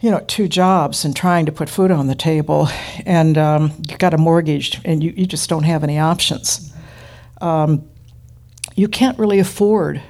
[0.00, 2.70] you know, two jobs and trying to put food on the table,
[3.04, 6.72] and um, you've got a mortgage and you, you just don't have any options.
[7.42, 7.86] Um,
[8.76, 10.00] you can't really afford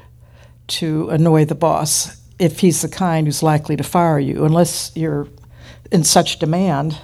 [0.68, 5.26] to annoy the boss if he's the kind who's likely to fire you, unless you're
[5.90, 6.96] in such demand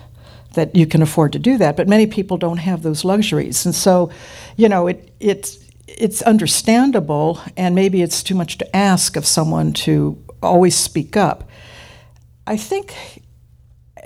[0.55, 1.77] that you can afford to do that.
[1.77, 4.11] But many people don't have those luxuries, and so,
[4.57, 9.73] you know, it it's it's understandable, and maybe it's too much to ask of someone
[9.73, 11.49] to always speak up.
[12.47, 12.95] I think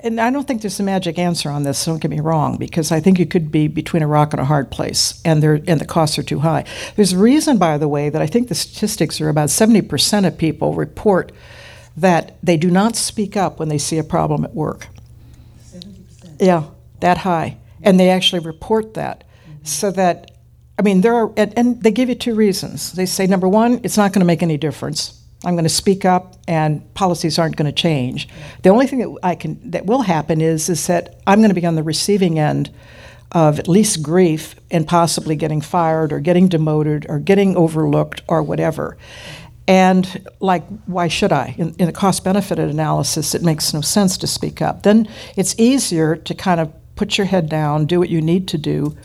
[0.03, 1.83] and I don't think there's a magic answer on this.
[1.83, 4.45] Don't get me wrong, because I think you could be between a rock and a
[4.45, 6.65] hard place, and there and the costs are too high.
[6.95, 10.37] There's a reason, by the way, that I think the statistics are about 70% of
[10.37, 11.31] people report
[11.97, 14.87] that they do not speak up when they see a problem at work.
[16.39, 16.45] 70%.
[16.45, 16.63] Yeah,
[16.99, 19.23] that high, and they actually report that,
[19.63, 20.31] so that
[20.77, 22.93] I mean there are, and, and they give you two reasons.
[22.93, 26.03] They say number one, it's not going to make any difference I'm going to speak
[26.03, 28.27] up, and policies aren't going to change.
[28.63, 31.59] The only thing that I can that will happen is is that I'm going to
[31.59, 32.69] be on the receiving end
[33.31, 38.43] of at least grief and possibly getting fired or getting demoted or getting overlooked or
[38.43, 38.97] whatever.
[39.69, 41.53] And like, why should I?
[41.59, 44.81] In, in a cost benefit analysis, it makes no sense to speak up.
[44.81, 48.57] Then it's easier to kind of put your head down, do what you need to
[48.57, 48.97] do,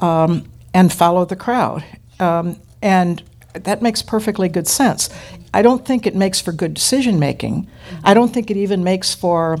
[0.00, 1.84] um, and follow the crowd.
[2.18, 3.22] Um, and
[3.54, 5.08] that makes perfectly good sense.
[5.54, 7.70] I don't think it makes for good decision making.
[8.02, 9.58] I don't think it even makes for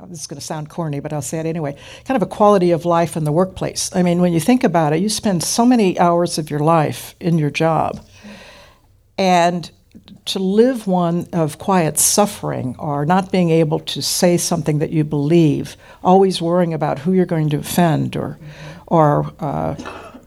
[0.00, 2.30] oh, this is going to sound corny, but I'll say it anyway, kind of a
[2.30, 3.94] quality of life in the workplace.
[3.94, 7.14] I mean, when you think about it, you spend so many hours of your life
[7.20, 8.00] in your job.
[9.18, 9.70] And
[10.26, 15.04] to live one of quiet suffering or not being able to say something that you
[15.04, 18.38] believe, always worrying about who you're going to offend or,
[18.86, 19.74] or uh,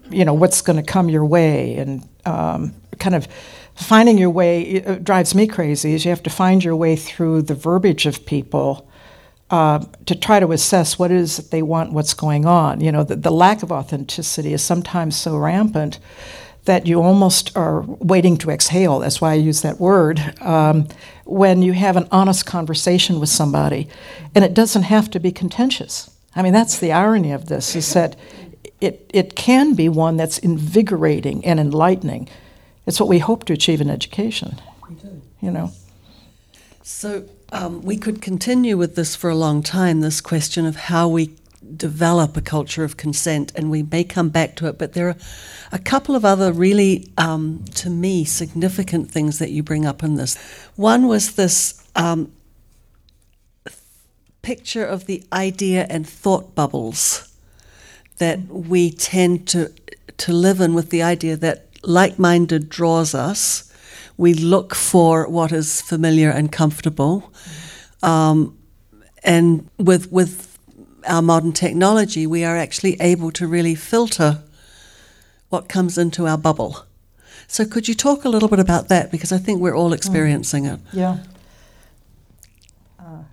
[0.10, 3.28] you know, what's going to come your way and um, kind of
[3.76, 7.42] finding your way it drives me crazy is you have to find your way through
[7.42, 8.90] the verbiage of people
[9.50, 12.82] uh, to try to assess what is that they want, what's going on.
[12.82, 16.00] You know, the, the lack of authenticity is sometimes so rampant
[16.66, 19.00] that you almost are waiting to exhale.
[19.00, 20.20] That's why I use that word.
[20.42, 20.88] Um,
[21.26, 23.88] when you have an honest conversation with somebody,
[24.34, 26.10] and it doesn't have to be contentious.
[26.36, 28.16] I mean, that's the irony of this: is that
[28.82, 32.28] it it can be one that's invigorating and enlightening
[32.86, 34.62] it's what we hope to achieve in education.
[34.88, 35.22] We do.
[35.42, 35.72] You know.
[36.84, 40.02] So um, we could continue with this for a long time.
[40.02, 41.36] This question of how we
[41.76, 44.78] develop a culture of consent, and we may come back to it.
[44.78, 45.16] But there are
[45.72, 50.16] a couple of other really, um, to me, significant things that you bring up in
[50.16, 50.38] this.
[50.76, 52.32] One was this um,
[54.42, 57.34] picture of the idea and thought bubbles
[58.18, 59.72] that we tend to
[60.18, 63.72] to live in, with the idea that like minded draws us.
[64.18, 67.34] We look for what is familiar and comfortable.
[68.02, 68.58] Um,
[69.26, 70.45] and with, with
[71.08, 74.42] our modern technology, we are actually able to really filter
[75.50, 76.86] what comes into our bubble.
[77.48, 79.12] So, could you talk a little bit about that?
[79.12, 80.74] Because I think we're all experiencing mm.
[80.74, 80.80] it.
[80.94, 81.18] Yeah.
[83.00, 83.24] Uh,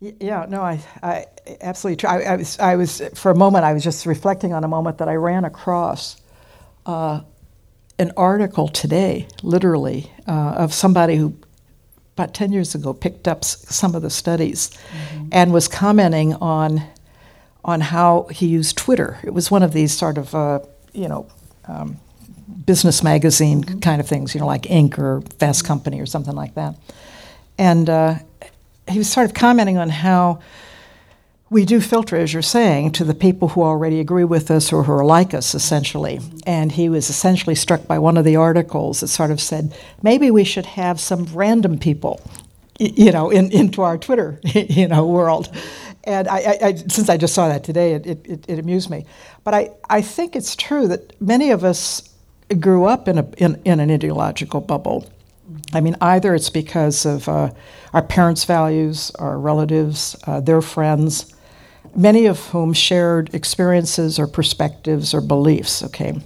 [0.00, 1.26] yeah, no, I, I
[1.60, 2.08] absolutely.
[2.08, 3.64] I, I, was, I was for a moment.
[3.64, 6.20] I was just reflecting on a moment that I ran across
[6.86, 7.20] uh,
[7.98, 11.34] an article today, literally, uh, of somebody who
[12.18, 15.28] about 10 years ago picked up some of the studies mm-hmm.
[15.32, 16.82] and was commenting on
[17.64, 19.18] on how he used Twitter.
[19.22, 20.60] It was one of these sort of, uh,
[20.94, 21.26] you know,
[21.66, 21.98] um,
[22.64, 23.80] business magazine mm-hmm.
[23.80, 24.98] kind of things, you know, like Inc.
[24.98, 26.76] or Fast Company or something like that.
[27.58, 28.14] And uh,
[28.88, 30.40] he was sort of commenting on how
[31.50, 34.82] we do filter, as you're saying, to the people who already agree with us or
[34.82, 36.20] who are like us, essentially.
[36.46, 40.30] And he was essentially struck by one of the articles that sort of said, maybe
[40.30, 42.20] we should have some random people,
[42.78, 45.50] you know, in, into our Twitter, you know, world.
[46.04, 49.06] And I, I, I, since I just saw that today, it, it, it, amused me.
[49.42, 52.14] But I, I think it's true that many of us
[52.60, 55.10] grew up in, a, in, in an ideological bubble.
[55.72, 57.50] I mean, either it's because of uh,
[57.94, 61.34] our parents' values, our relatives, uh, their friends,
[61.96, 65.82] many of whom shared experiences or perspectives or beliefs.
[65.82, 66.20] Okay.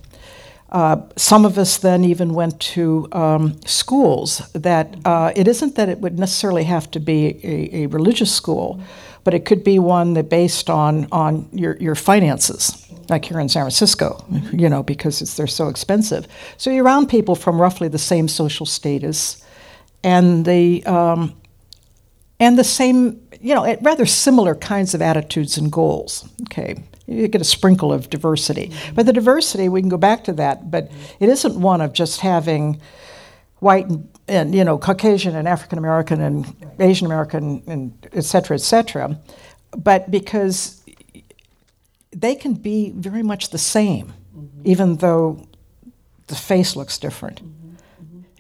[0.73, 5.91] Uh, some of us then even went to um, schools that uh, it isn't that
[5.91, 8.81] it would necessarily have to be a, a, religious school,
[9.23, 13.51] but it could be one that based on on your, your finances, like here in
[13.51, 16.27] San Francisco, you know, because they're so expensive.
[16.57, 19.45] So you're around people from roughly the same social status,
[20.03, 21.35] and the um,
[22.41, 26.29] and the same you know, rather similar kinds of attitudes and goals.
[26.45, 28.95] Okay, you get a sprinkle of diversity, mm-hmm.
[28.95, 30.91] but the diversity we can go back to that, but
[31.21, 32.81] it isn't one of just having
[33.59, 36.47] white and, and you know Caucasian and African American and
[36.79, 39.19] Asian American and et cetera, et cetera,
[39.77, 40.83] but because
[42.11, 44.15] they can be very much the same.
[44.35, 44.63] Mm-hmm.
[44.65, 45.47] even though
[46.29, 47.43] the face looks different.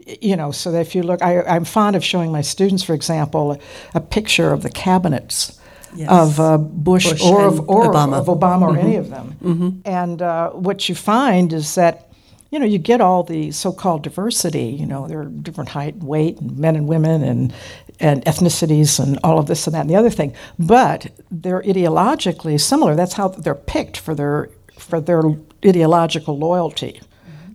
[0.07, 2.95] You know, so that if you look, I, I'm fond of showing my students, for
[2.95, 3.59] example, a,
[3.95, 5.59] a picture of the cabinets
[5.95, 6.09] Yes.
[6.11, 8.15] of uh, Bush, Bush or of or Obama.
[8.19, 9.83] of Obama or any of them.
[9.85, 12.09] And uh, what you find is that
[12.51, 14.65] you know you get all the so-called diversity.
[14.81, 17.53] You know, there are different height, and weight, and men and women, and
[18.01, 20.35] and ethnicities, and all of this and that and the other thing.
[20.59, 22.95] But they're ideologically similar.
[22.97, 24.49] That's how they're picked for their
[24.79, 25.23] for their
[25.65, 27.01] ideological loyalty.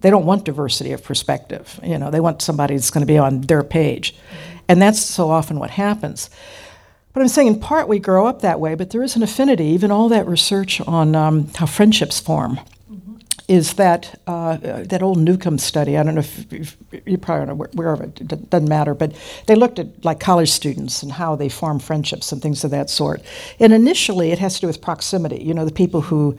[0.02, 1.80] They don't want diversity of perspective.
[1.84, 4.16] You know, they want somebody that's going to be on their page,
[4.68, 6.30] and that's so often what happens.
[7.14, 9.66] But I'm saying in part we grow up that way, but there is an affinity.
[9.66, 12.60] Even all that research on um, how friendships form
[13.48, 15.98] is that uh, that old Newcomb study.
[15.98, 16.76] I don't know if,
[17.08, 18.20] you probably know where of it.
[18.20, 18.94] It doesn't matter.
[18.94, 19.14] But
[19.48, 22.90] they looked at like college students and how they form friendships and things of that
[22.90, 23.22] sort.
[23.60, 25.42] And initially, it has to do with proximity.
[25.44, 26.38] You know, the people who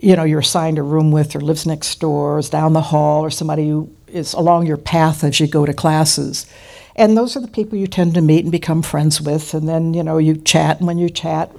[0.00, 2.80] you know you're assigned a room with, or lives next door, or is down the
[2.80, 6.46] hall, or somebody who is along your path as you go to classes.
[6.96, 9.54] And those are the people you tend to meet and become friends with.
[9.54, 10.78] And then, you know, you chat.
[10.78, 11.50] And when you chat,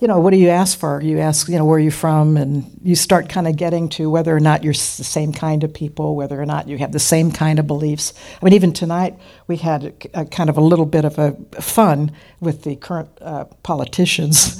[0.00, 1.02] you know, what do you ask for?
[1.02, 2.38] You ask, you know, where are you from?
[2.38, 5.74] And you start kind of getting to whether or not you're the same kind of
[5.74, 8.14] people, whether or not you have the same kind of beliefs.
[8.40, 9.84] I mean, even tonight we had
[10.14, 14.58] a, a kind of a little bit of a fun with the current uh, politicians.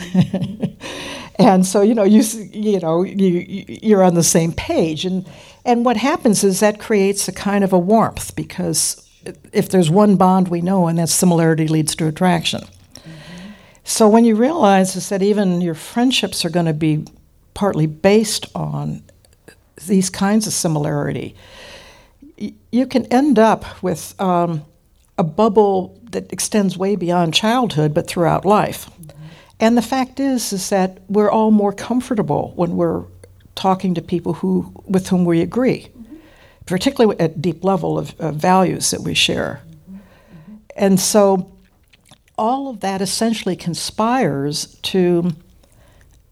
[1.39, 2.23] and so, you know, you,
[2.53, 5.07] you know, you, you're on the same page.
[5.07, 5.27] And,
[5.65, 9.09] and what happens is that creates a kind of a warmth because
[9.55, 12.63] if there's one bond we know, and that similarity leads to attraction.
[13.91, 17.05] So when you realize is that even your friendships are going to be
[17.55, 19.03] partly based on
[19.89, 21.35] these kinds of similarity,
[22.71, 24.65] you can end up with um,
[25.19, 28.87] a bubble that extends way beyond childhood, but throughout life.
[28.87, 29.27] Mm-hmm.
[29.59, 33.03] And the fact is, is that we're all more comfortable when we're
[33.57, 36.17] talking to people who with whom we agree, mm-hmm.
[36.65, 39.63] particularly at deep level of, of values that we share.
[39.91, 40.55] Mm-hmm.
[40.77, 41.51] And so
[42.41, 45.31] all of that essentially conspires to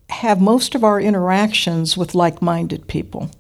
[0.09, 3.31] have most of our interactions with like minded people.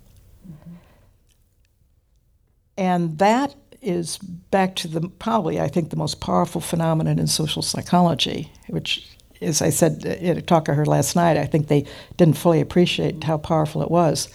[2.77, 7.63] And that is back to the probably, I think, the most powerful phenomenon in social
[7.63, 9.09] psychology, which,
[9.41, 11.87] as I said in a talk I heard last night, I think they
[12.19, 14.29] didn't fully appreciate how powerful it was.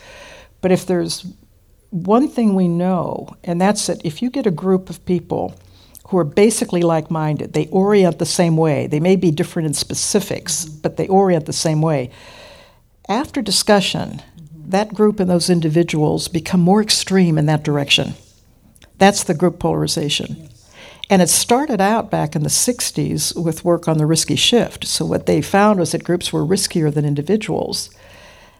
[0.61, 1.23] But if there's
[1.91, 5.53] one thing we know, and that's that if you get a group of people
[6.07, 9.73] who are basically like minded, they orient the same way, they may be different in
[9.73, 10.81] specifics, mm-hmm.
[10.81, 12.11] but they orient the same way.
[13.09, 14.69] After discussion, mm-hmm.
[14.69, 18.13] that group and those individuals become more extreme in that direction.
[18.97, 20.49] That's the group polarization.
[21.09, 24.85] And it started out back in the 60s with work on the risky shift.
[24.87, 27.89] So, what they found was that groups were riskier than individuals.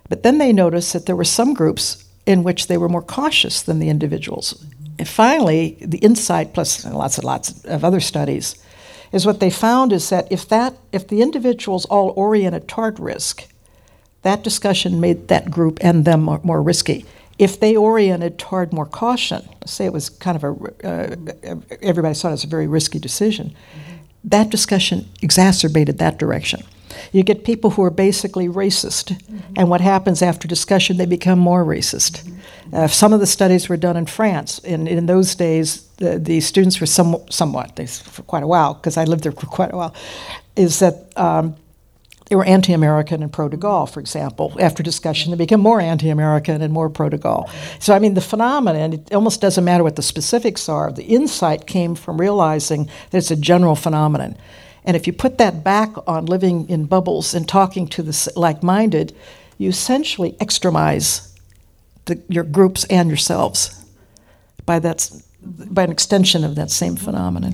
[0.10, 3.62] But then they noticed that there were some groups in which they were more cautious
[3.62, 4.54] than the individuals.
[4.54, 4.83] Mm-hmm.
[5.04, 8.56] And finally, the insight, plus lots and lots of other studies,
[9.12, 13.44] is what they found is that if, that, if the individuals all oriented toward risk,
[14.22, 17.06] that discussion made that group and them more, more risky.
[17.38, 20.52] If they oriented toward more caution, say it was kind of a,
[20.88, 23.54] uh, everybody saw it as a very risky decision,
[24.24, 26.62] that discussion exacerbated that direction.
[27.12, 29.22] You get people who are basically racist,
[29.58, 32.26] and what happens after discussion, they become more racist.
[32.74, 34.58] Uh, some of the studies were done in France.
[34.60, 38.74] In, in those days, the, the students were some, somewhat, they, for quite a while,
[38.74, 39.96] because I lived there for quite a while,
[40.56, 41.56] is that um,
[42.30, 44.56] they were anti American and pro de Gaulle, for example.
[44.60, 47.48] After discussion, they became more anti American and more pro de Gaulle.
[47.80, 50.92] So, I mean, the phenomenon, it almost doesn't matter what the specifics are.
[50.92, 54.36] The insight came from realizing that it's a general phenomenon.
[54.84, 58.64] And if you put that back on living in bubbles and talking to the like
[58.64, 59.16] minded,
[59.60, 61.33] you essentially extremize
[62.06, 63.86] the, your groups and yourselves
[64.66, 65.10] by, that,
[65.42, 67.54] by an extension of that same phenomenon.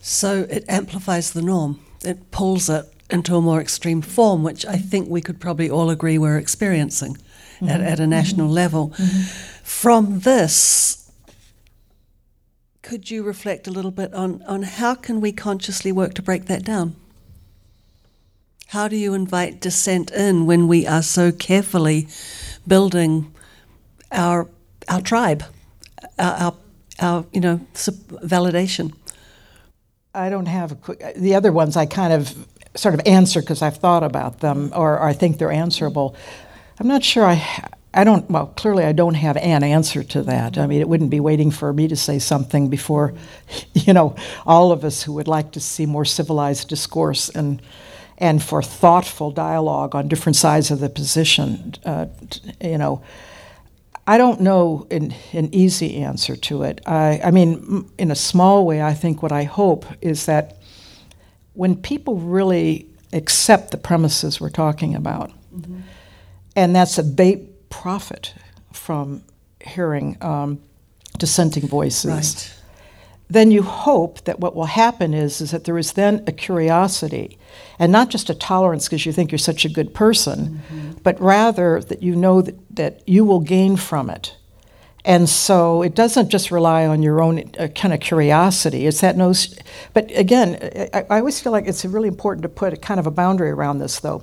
[0.00, 4.76] So it amplifies the norm, it pulls it into a more extreme form, which I
[4.76, 7.68] think we could probably all agree we're experiencing mm-hmm.
[7.68, 8.54] at, at, a national mm-hmm.
[8.54, 8.88] level.
[8.90, 9.22] Mm-hmm.
[9.62, 11.10] From this,
[12.80, 16.46] could you reflect a little bit on, on how can we consciously work to break
[16.46, 16.96] that down?
[18.68, 22.08] How do you invite dissent in when we are so carefully
[22.66, 23.32] building
[24.12, 24.48] our
[24.88, 25.44] our tribe,
[26.18, 26.54] our, our,
[27.00, 28.92] our you know validation?
[30.14, 31.14] I don't have a quick.
[31.16, 34.94] The other ones I kind of sort of answer because I've thought about them or,
[34.94, 36.16] or I think they're answerable.
[36.78, 37.70] I'm not sure I.
[37.94, 40.56] I don't, well, clearly I don't have an answer to that.
[40.56, 43.12] I mean, it wouldn't be waiting for me to say something before,
[43.74, 47.60] you know, all of us who would like to see more civilized discourse and,
[48.16, 52.06] and for thoughtful dialogue on different sides of the position, uh,
[52.62, 53.02] you know.
[54.06, 56.80] I don't know an, an easy answer to it.
[56.86, 60.58] I, I mean, in a small way, I think what I hope is that
[61.54, 65.80] when people really accept the premises we're talking about, mm-hmm.
[66.56, 68.34] and that's a they profit
[68.72, 69.22] from
[69.60, 70.60] hearing um,
[71.18, 72.10] dissenting voices.
[72.10, 72.61] Right.
[73.32, 77.38] Then you hope that what will happen is, is that there is then a curiosity,
[77.78, 80.90] and not just a tolerance because you think you're such a good person, mm-hmm.
[81.02, 84.36] but rather that you know that, that you will gain from it.
[85.06, 88.86] And so it doesn't just rely on your own uh, kind of curiosity.
[88.86, 89.58] It's that knows.
[89.94, 90.58] But again,
[90.92, 93.50] I, I, always feel like it's really important to put a kind of a boundary
[93.50, 94.22] around this, though.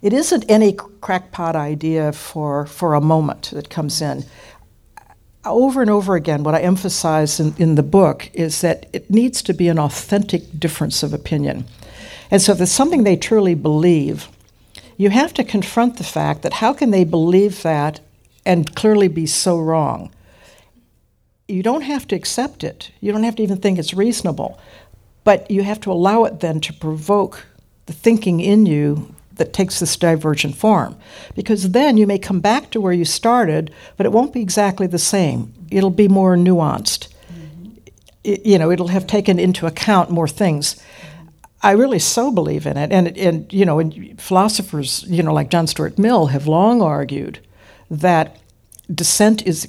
[0.00, 4.24] It isn't any crackpot idea for, for a moment that comes in.
[5.44, 9.42] Over and over again, what I emphasize in, in the book is that it needs
[9.42, 11.66] to be an authentic difference of opinion.
[12.30, 14.28] And so, if it's something they truly believe,
[14.96, 18.00] you have to confront the fact that how can they believe that
[18.46, 20.10] and clearly be so wrong?
[21.46, 22.90] You don't have to accept it.
[23.00, 24.58] You don't have to even think it's reasonable.
[25.24, 27.46] But you have to allow it then to provoke
[27.86, 30.96] the thinking in you that takes this divergent form.
[31.34, 34.86] Because then you may come back to where you started, but it won't be exactly
[34.86, 35.52] the same.
[35.70, 37.08] It'll be more nuanced.
[37.32, 37.78] Mm-hmm.
[38.24, 40.82] It, you know, it'll have taken into account more things.
[41.62, 45.48] I really so believe in it, and and you know, and philosophers, you know, like
[45.48, 47.38] John Stuart Mill, have long argued
[47.90, 48.38] that
[48.94, 49.68] dissent is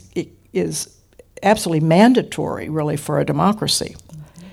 [0.51, 0.93] is
[1.41, 3.95] absolutely mandatory, really, for a democracy.
[3.95, 4.47] Mm-hmm.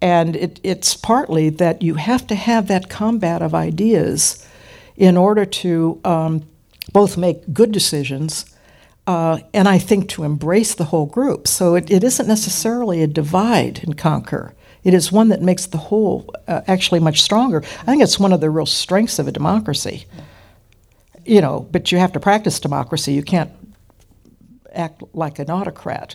[0.00, 4.46] And it, it's partly that you have to have that combat of ideas
[4.96, 6.42] in order to um,
[6.92, 8.46] both make good decisions
[9.06, 11.46] uh, and I think to embrace the whole group.
[11.46, 14.54] So it, it isn't necessarily a divide and conquer.
[14.82, 17.62] It is one that makes the whole uh, actually much stronger.
[17.82, 20.06] I think it's one of the real strengths of a democracy.
[21.24, 23.12] You know, but you have to practice democracy.
[23.12, 23.50] You can't
[24.72, 26.14] act like an autocrat.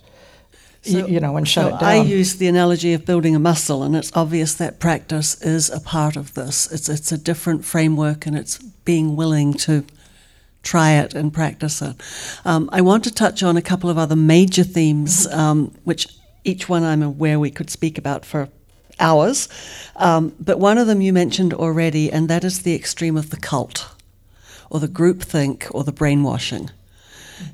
[0.84, 1.90] So, you, know, and shut so it down.
[1.90, 5.80] I use the analogy of building a muscle, and it's obvious that practice is a
[5.80, 6.72] part of this.
[6.72, 9.84] It's it's a different framework, and it's being willing to
[10.64, 11.96] try it and practice it.
[12.46, 16.08] Um, I want to touch on a couple of other major themes, um, which
[16.44, 18.50] each one I'm aware we could speak about for
[19.00, 19.50] hours.
[19.96, 23.38] Um, but one of them you mentioned already, and that is the extreme of the
[23.38, 23.94] cult,
[24.72, 26.72] or the groupthink, or the brainwashing.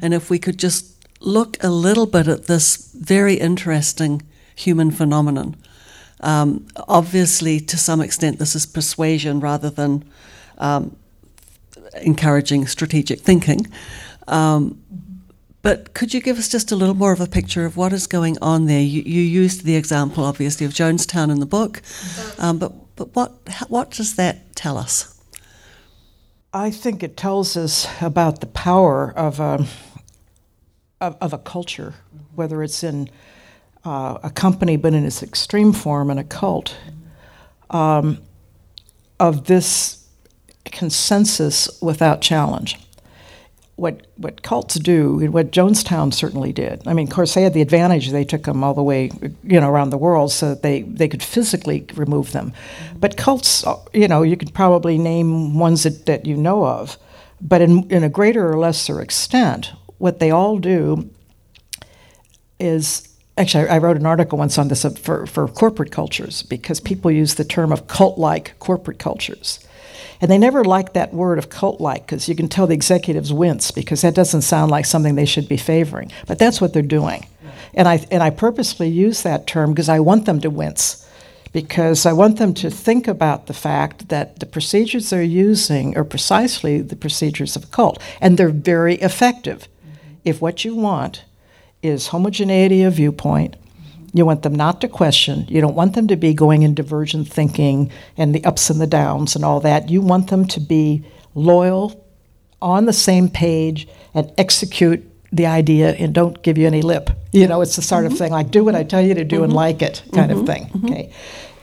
[0.02, 0.97] And if we could just
[1.28, 4.22] look a little bit at this very interesting
[4.56, 5.56] human phenomenon.
[6.22, 10.04] Um, obviously, to some extent, this is persuasion rather than
[10.58, 10.96] um,
[12.02, 13.68] encouraging strategic thinking.
[14.28, 14.82] Um,
[15.62, 18.08] but could you give us just a little more of a picture of what is
[18.08, 18.82] going on there?
[18.82, 21.82] You, you used the example, obviously, of Jonestown in the book,
[22.40, 23.32] um, but but what
[23.68, 25.14] what does that tell us?
[26.54, 29.68] I think it tells us about the power of a
[31.02, 31.94] of, of a culture,
[32.36, 33.10] whether it's in
[33.86, 36.76] uh, a company, but in its extreme form, in a cult,
[37.70, 38.20] um,
[39.20, 40.08] of this
[40.66, 42.80] consensus without challenge.
[43.76, 46.88] What what cults do, and what Jonestown certainly did.
[46.88, 49.12] I mean, of course, they had the advantage; they took them all the way,
[49.44, 52.54] you know, around the world, so that they they could physically remove them.
[53.00, 56.98] But cults, you know, you could probably name ones that, that you know of,
[57.40, 61.10] but in in a greater or lesser extent, what they all do
[62.60, 66.80] is actually I wrote an article once on this uh, for, for corporate cultures because
[66.80, 69.60] people use the term of cult-like corporate cultures.
[70.20, 73.70] And they never like that word of cult-like because you can tell the executives wince
[73.70, 76.12] because that doesn't sound like something they should be favoring.
[76.26, 77.28] But that's what they're doing.
[77.76, 81.08] And I, and I purposely use that term because I want them to wince
[81.54, 86.04] because I want them to think about the fact that the procedures they're using are
[86.04, 89.68] precisely the procedures of a cult and they're very effective
[90.28, 91.24] if what you want
[91.82, 93.56] is homogeneity of viewpoint,
[94.14, 95.46] you want them not to question.
[95.48, 98.88] You don't want them to be going in divergent thinking and the ups and the
[98.88, 99.90] downs and all that.
[99.90, 101.06] You want them to be
[101.36, 102.04] loyal,
[102.62, 107.10] on the same page, and execute the idea and don't give you any lip.
[107.32, 108.14] You know, it's the sort mm-hmm.
[108.14, 109.46] of thing like do what I tell you to do mm-hmm.
[109.46, 110.40] and like it kind mm-hmm.
[110.40, 110.66] of thing.
[110.66, 110.86] Mm-hmm.
[110.86, 111.14] Okay.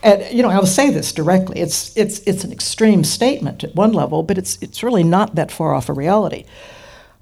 [0.03, 1.59] And you know, I'll say this directly.
[1.59, 5.51] It's it's it's an extreme statement at one level, but it's it's really not that
[5.51, 6.45] far off a reality.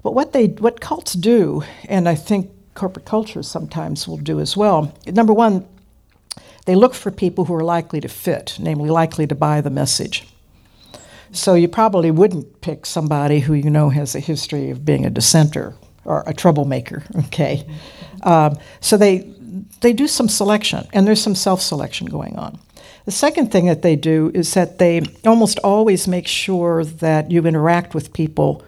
[0.04, 4.54] But what they what cults do, and I think corporate cultures sometimes will do as
[4.54, 4.92] well.
[5.06, 5.66] Number one,
[6.66, 10.28] they look for people who are likely to fit, namely likely to buy the message.
[11.32, 15.10] So you probably wouldn't pick somebody who you know has a history of being a
[15.10, 15.74] dissenter
[16.04, 17.02] or a troublemaker.
[17.26, 17.66] Okay,
[18.24, 19.32] um, so they
[19.80, 22.58] they do some selection, and there's some self-selection going on.
[23.06, 27.46] The second thing that they do is that they almost always make sure that you
[27.46, 28.62] interact with people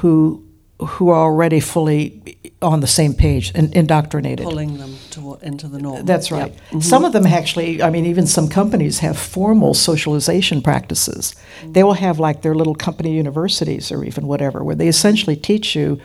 [0.00, 0.44] who
[0.86, 4.44] who are already fully on the same page and indoctrinated.
[4.44, 6.04] Pulling them to, into the norm.
[6.04, 6.52] That's right.
[6.52, 6.60] Yep.
[6.60, 6.80] Mm-hmm.
[6.80, 11.34] Some of them actually, I mean, even some companies have formal socialization practices.
[11.60, 11.72] Mm-hmm.
[11.72, 15.74] They will have like their little company universities or even whatever, where they essentially teach
[15.74, 16.00] you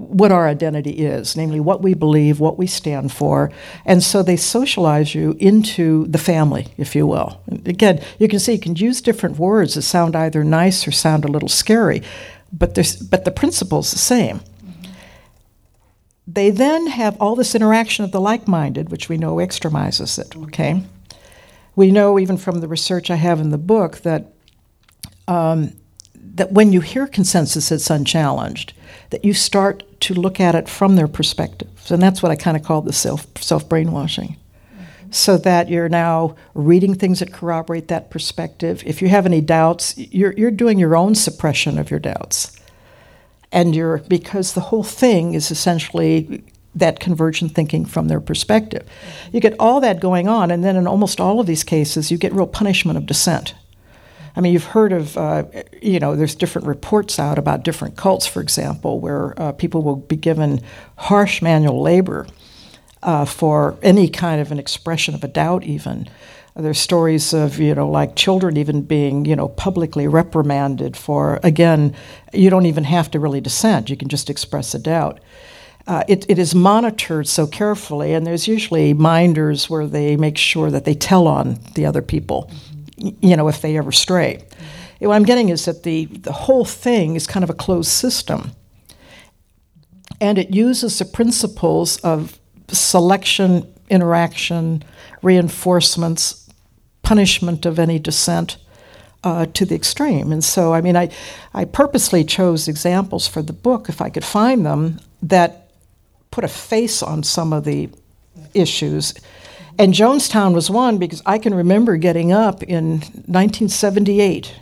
[0.00, 3.52] what our identity is, namely what we believe, what we stand for.
[3.84, 7.40] And so they socialize you into the family, if you will.
[7.66, 11.24] again, you can see you can use different words that sound either nice or sound
[11.24, 12.02] a little scary,
[12.52, 12.74] but,
[13.10, 14.40] but the principle's the same.
[16.26, 20.36] They then have all this interaction of the like minded, which we know extremizes it,
[20.48, 20.82] okay?
[21.74, 24.32] We know even from the research I have in the book that,
[25.26, 25.72] um,
[26.14, 28.74] that when you hear consensus that's unchallenged,
[29.10, 31.90] that you start to look at it from their perspectives.
[31.90, 34.36] And that's what I kind of call the self, self brainwashing.
[35.10, 38.82] So that you're now reading things that corroborate that perspective.
[38.86, 42.56] If you have any doubts, you're, you're doing your own suppression of your doubts.
[43.50, 46.44] And you're, because the whole thing is essentially
[46.74, 48.88] that convergent thinking from their perspective.
[49.32, 52.18] You get all that going on, and then in almost all of these cases, you
[52.18, 53.54] get real punishment of dissent.
[54.36, 55.44] I mean, you've heard of, uh,
[55.82, 59.96] you know, there's different reports out about different cults, for example, where uh, people will
[59.96, 60.62] be given
[60.96, 62.28] harsh manual labor
[63.02, 66.08] uh, for any kind of an expression of a doubt, even.
[66.56, 71.94] There's stories of, you know, like children even being, you know, publicly reprimanded for, again,
[72.32, 75.20] you don't even have to really dissent, you can just express a doubt.
[75.86, 80.70] Uh, it, it is monitored so carefully, and there's usually minders where they make sure
[80.70, 82.50] that they tell on the other people
[83.00, 84.36] you know, if they ever stray.
[84.36, 85.06] Mm-hmm.
[85.06, 88.52] What I'm getting is that the, the whole thing is kind of a closed system.
[90.20, 92.38] And it uses the principles of
[92.72, 94.82] selection, interaction,
[95.22, 96.48] reinforcements,
[97.02, 98.56] punishment of any dissent
[99.24, 100.32] uh, to the extreme.
[100.32, 101.10] And so, I mean, I,
[101.52, 105.70] I purposely chose examples for the book, if I could find them, that
[106.30, 107.90] put a face on some of the
[108.54, 109.14] issues
[109.80, 114.54] and Jonestown was one because I can remember getting up in 1978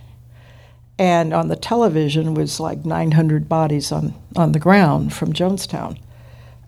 [0.96, 5.98] and on the television was like 900 bodies on, on the ground from Jonestown,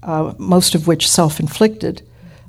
[0.02, 2.02] uh, most of which self-inflicted.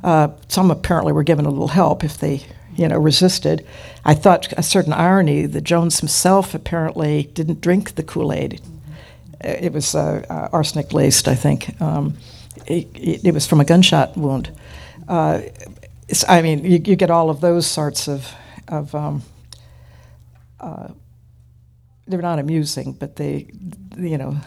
[0.04, 2.44] Uh, some apparently were given a little help if they,
[2.76, 3.66] you know, resisted.
[4.04, 8.62] I thought a certain irony that Jones himself apparently didn't drink the Kool-Aid.
[9.42, 11.80] It was uh, uh arsenic laced, I think.
[11.82, 12.18] Um,
[12.68, 12.88] it,
[13.26, 14.52] it, was from a gunshot wound.
[15.08, 15.42] Uh,
[16.28, 18.34] I mean, you, you, get all of those sorts of,
[18.68, 19.24] of um,
[20.60, 20.90] uh,
[22.08, 23.48] they're not amusing, but they,
[23.98, 24.38] you know,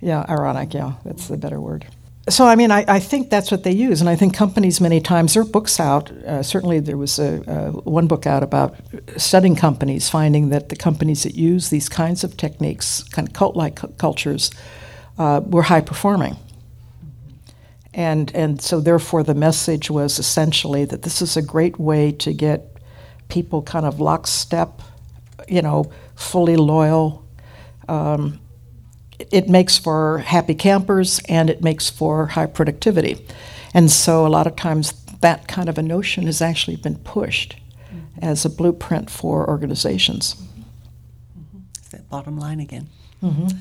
[0.00, 1.86] yeah, ironic, yeah, that's the better word.
[2.28, 5.00] So, I mean, I, I think that's what they use, and I think companies many
[5.00, 6.10] times, there are books out.
[6.10, 8.76] Uh, certainly, there was a, uh, one book out about
[9.16, 13.56] studying companies, finding that the companies that use these kinds of techniques, kind of cult
[13.56, 14.52] like cultures,
[15.18, 16.36] uh, were high performing.
[17.92, 22.32] And, and so, therefore, the message was essentially that this is a great way to
[22.32, 22.68] get
[23.28, 24.80] people kind of lockstep,
[25.48, 27.26] you know, fully loyal.
[27.88, 28.38] Um,
[29.30, 33.26] it makes for happy campers and it makes for high productivity.
[33.74, 37.56] And so, a lot of times, that kind of a notion has actually been pushed
[37.86, 38.24] mm-hmm.
[38.24, 40.34] as a blueprint for organizations.
[40.34, 41.58] Mm-hmm.
[41.90, 42.88] that bottom line again.
[43.22, 43.56] Mm-hmm.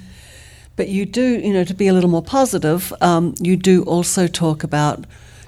[0.75, 4.27] But you do, you know, to be a little more positive, um, you do also
[4.27, 5.05] talk about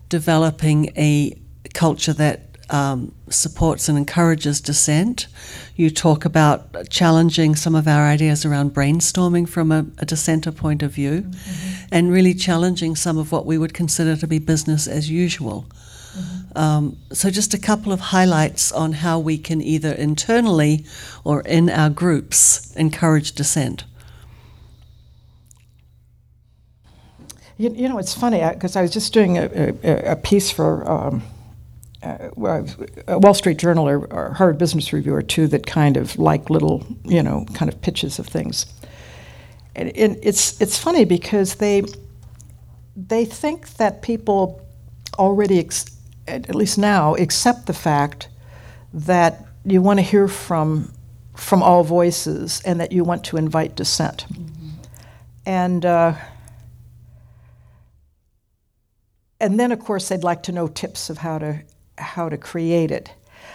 [0.09, 1.35] developing a
[1.73, 5.27] culture that um, supports and encourages dissent.
[5.75, 10.81] You talk about challenging some of our ideas around brainstorming from a, a dissenter point
[10.81, 11.85] of view mm-hmm.
[11.91, 15.67] and really challenging some of what we would consider to be business as usual.
[15.69, 16.57] Mm-hmm.
[16.57, 20.85] Um, so, just a couple of highlights on how we can either internally
[21.23, 23.83] or in our groups encourage dissent.
[27.57, 30.49] You, you know, it's funny because I, I, was just doing a, a, a piece
[30.49, 31.23] for um,
[32.03, 32.65] uh,
[33.07, 36.49] a Wall Street Journal or, or, Harvard Business Review or two that kind of like
[36.49, 38.65] little, you know, kind of pitches of things.
[39.75, 41.83] And, and it's it's funny because they
[42.95, 44.61] they think that people
[45.17, 45.85] already, ex-
[46.27, 48.27] at least now, accept the fact
[48.93, 50.91] that you want to hear from
[51.35, 54.25] from all voices and that you want to invite dissent.
[54.31, 54.69] Mm-hmm.
[55.45, 56.15] And uh,
[59.39, 61.63] and then, of course, they'd like to know tips of how to
[61.97, 63.11] how to create it.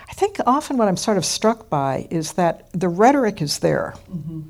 [0.08, 3.94] I think often what I'm sort of struck by is that the rhetoric is there,
[4.10, 4.40] mm-hmm.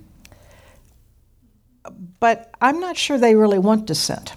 [2.21, 4.35] but I'm not sure they really want dissent.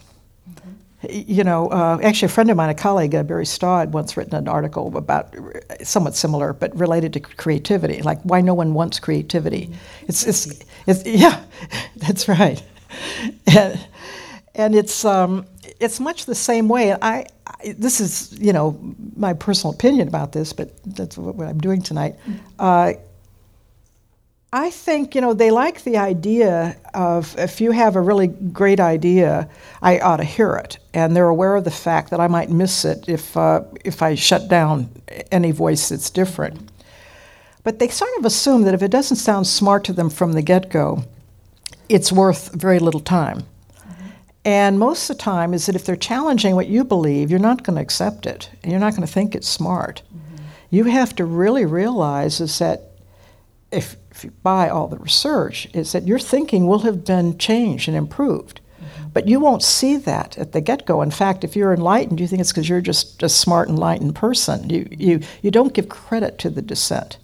[0.50, 0.70] Mm-hmm.
[1.10, 4.16] You know, uh, actually, a friend of mine, a colleague, uh, Barry Staw, had once
[4.16, 5.36] written an article about
[5.82, 9.68] somewhat similar, but related to creativity, like why no one wants creativity.
[9.68, 10.06] Mm-hmm.
[10.08, 11.44] It's, it's, it's, yeah,
[11.98, 12.62] that's right.
[13.48, 13.80] and,
[14.54, 15.46] and it's um,
[15.80, 16.94] it's much the same way.
[16.94, 17.26] I,
[17.64, 18.78] this is you know
[19.16, 22.16] my personal opinion about this, but that's what, what I'm doing tonight.
[22.60, 22.94] Uh,
[24.54, 28.80] I think you know they like the idea of if you have a really great
[28.80, 29.50] idea,
[29.82, 32.84] I ought to hear it, and they're aware of the fact that I might miss
[32.84, 34.90] it if uh, if I shut down
[35.32, 36.70] any voice that's different.
[37.64, 40.42] But they sort of assume that if it doesn't sound smart to them from the
[40.42, 41.04] get go,
[41.88, 43.46] it's worth very little time.
[44.44, 47.64] And most of the time is that if they're challenging what you believe, you're not
[47.64, 50.02] going to accept it, and you're not going to think it's smart.
[50.08, 50.44] Mm-hmm.
[50.72, 52.92] You have to really realize is that
[53.72, 57.88] if, if you buy all the research, is that your thinking will have been changed
[57.88, 58.62] and improved.
[58.82, 59.10] Mm-hmm.
[59.14, 61.04] But you won't see that at the get go.
[61.04, 64.70] In fact, if you're enlightened, you think it's because you're just a smart, enlightened person.
[64.72, 67.18] You, you, you don't give credit to the dissent.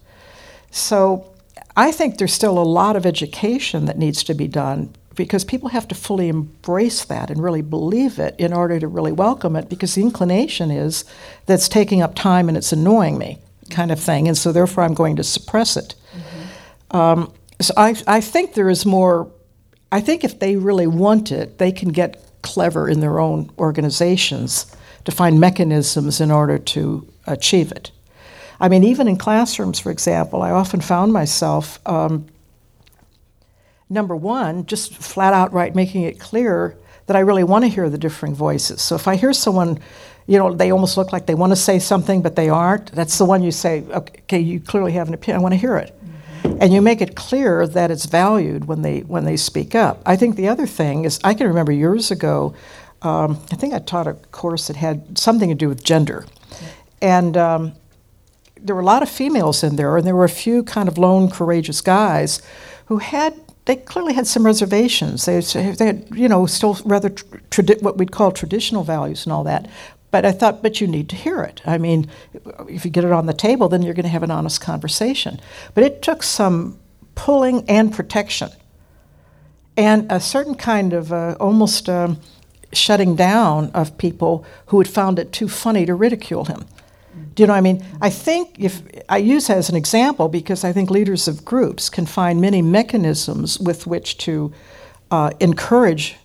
[0.69, 1.33] So
[1.75, 5.69] I think there's still a lot of education that needs to be done because people
[5.69, 9.67] have to fully embrace that and really believe it in order to really welcome it
[9.67, 11.03] because the inclination is
[11.45, 13.39] that's taking up time and it's annoying me
[13.69, 16.95] kind of thing and so therefore i'm going to suppress it mm-hmm.
[16.95, 19.29] um, so I, I think there is more
[19.91, 24.73] i think if they really want it they can get clever in their own organizations
[25.03, 27.91] to find mechanisms in order to achieve it
[28.59, 32.25] I mean, even in classrooms, for example, I often found myself, um,
[33.89, 37.89] number one, just flat out right making it clear that I really want to hear
[37.89, 38.81] the differing voices.
[38.81, 39.79] So if I hear someone,
[40.27, 43.17] you know, they almost look like they want to say something, but they aren't, that's
[43.17, 45.95] the one you say, okay, you clearly have an opinion, I want to hear it.
[46.43, 46.57] Mm-hmm.
[46.61, 50.01] And you make it clear that it's valued when they, when they speak up.
[50.05, 52.53] I think the other thing is, I can remember years ago,
[53.03, 56.25] um, I think I taught a course that had something to do with gender.
[57.01, 57.73] And um,
[58.59, 60.97] there were a lot of females in there, and there were a few kind of
[60.97, 62.41] lone, courageous guys
[62.87, 65.25] who had they clearly had some reservations.
[65.25, 69.43] They, they had, you know, still rather tradi- what we'd call traditional values and all
[69.43, 69.69] that.
[70.09, 71.61] But I thought, but you need to hear it.
[71.65, 72.09] I mean,
[72.69, 75.41] if you get it on the table, then you're going to have an honest conversation.
[75.73, 76.79] But it took some
[77.15, 78.51] pulling and protection,
[79.75, 82.21] and a certain kind of uh, almost um,
[82.71, 86.65] shutting down of people who had found it too funny to ridicule him.
[87.35, 87.85] Do you know what I mean?
[88.01, 92.05] I think if I use as an example because I think leaders of groups can
[92.05, 94.51] find many mechanisms with which to
[95.11, 96.15] uh, encourage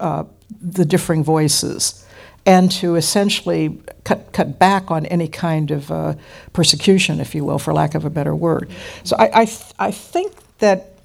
[0.00, 0.24] uh,
[0.60, 2.06] the differing voices
[2.44, 6.14] and to essentially cut, cut back on any kind of uh,
[6.52, 8.70] persecution, if you will, for lack of a better word.
[9.04, 10.96] So I, I, th- I think that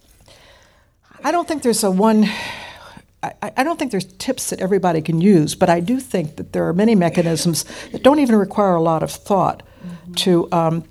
[1.23, 2.27] I don't think there's a one
[3.23, 6.53] I, I, don't think there's tips that everybody can use, but I do think that
[6.53, 10.13] there are many mechanisms that don't even require a lot of thought mm-hmm.
[10.13, 10.83] to um,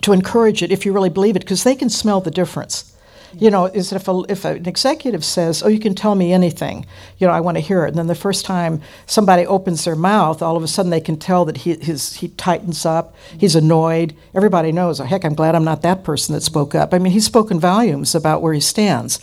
[0.00, 2.92] to encourage it if you really believe it, because they can smell the difference.
[3.38, 6.86] You know, is if, a, if an executive says, "Oh, you can tell me anything,"
[7.18, 9.96] you know, I want to hear it, and then the first time somebody opens their
[9.96, 13.54] mouth, all of a sudden they can tell that he his he tightens up, he's
[13.54, 14.16] annoyed.
[14.34, 14.98] Everybody knows.
[15.00, 16.94] Oh, heck, I'm glad I'm not that person that spoke up.
[16.94, 19.20] I mean, he's spoken volumes about where he stands.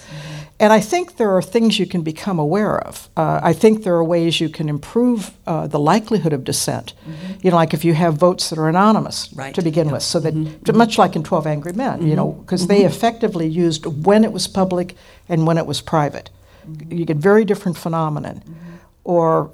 [0.64, 0.72] Mm-hmm.
[0.72, 3.10] And I think there are things you can become aware of.
[3.18, 6.94] Uh, I think there are ways you can improve uh, the likelihood of dissent.
[6.94, 7.34] Mm-hmm.
[7.42, 9.56] You know, like if you have votes that are anonymous right.
[9.56, 10.78] to begin with, so that mm-hmm.
[10.78, 12.08] much like in Twelve Angry Men, mm-hmm.
[12.08, 12.74] you know, because mm-hmm.
[12.74, 14.96] they effectively used when it was public
[15.28, 16.30] and when it was private.
[16.66, 16.98] Mm-hmm.
[16.98, 18.76] You get very different phenomenon, mm-hmm.
[19.04, 19.52] or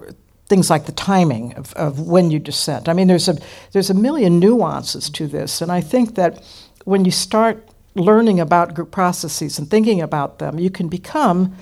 [0.48, 2.88] things like the timing of, of when you dissent.
[2.88, 3.38] I mean, there's a
[3.72, 6.44] there's a million nuances to this, and I think that
[6.86, 11.56] when you start learning about group processes and thinking about them, you can become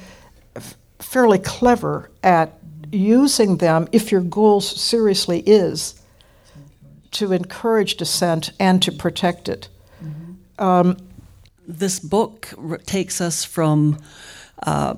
[0.55, 2.59] f- fairly clever at
[2.91, 6.01] using them if your goal seriously is
[7.11, 9.69] to encourage dissent and to protect it.
[10.03, 10.63] Mm-hmm.
[10.63, 10.97] Um,
[11.67, 12.53] this book
[12.85, 13.99] takes us from
[14.63, 14.95] uh,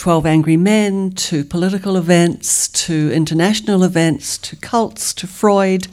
[0.00, 5.88] 12 Angry Men to political events to international events to cults to Freud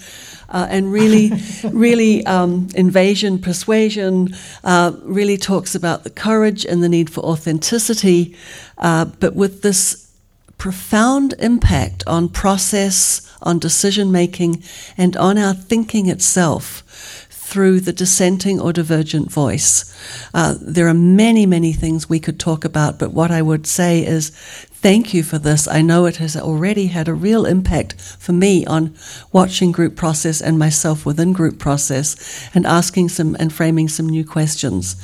[0.47, 1.33] uh, and really,
[1.65, 4.33] really um, invasion, persuasion,
[4.63, 8.33] uh, really talks about the courage and the need for authenticity,
[8.77, 10.09] uh, but with this
[10.57, 14.63] profound impact on process, on decision making,
[14.97, 19.85] and on our thinking itself through the dissenting or divergent voice.
[20.33, 24.05] Uh, there are many, many things we could talk about, but what I would say
[24.05, 25.65] is thank you for this.
[25.65, 28.93] I know it has already had a real impact for me on
[29.31, 34.25] watching group process and myself within group process and asking some and framing some new
[34.25, 34.97] questions.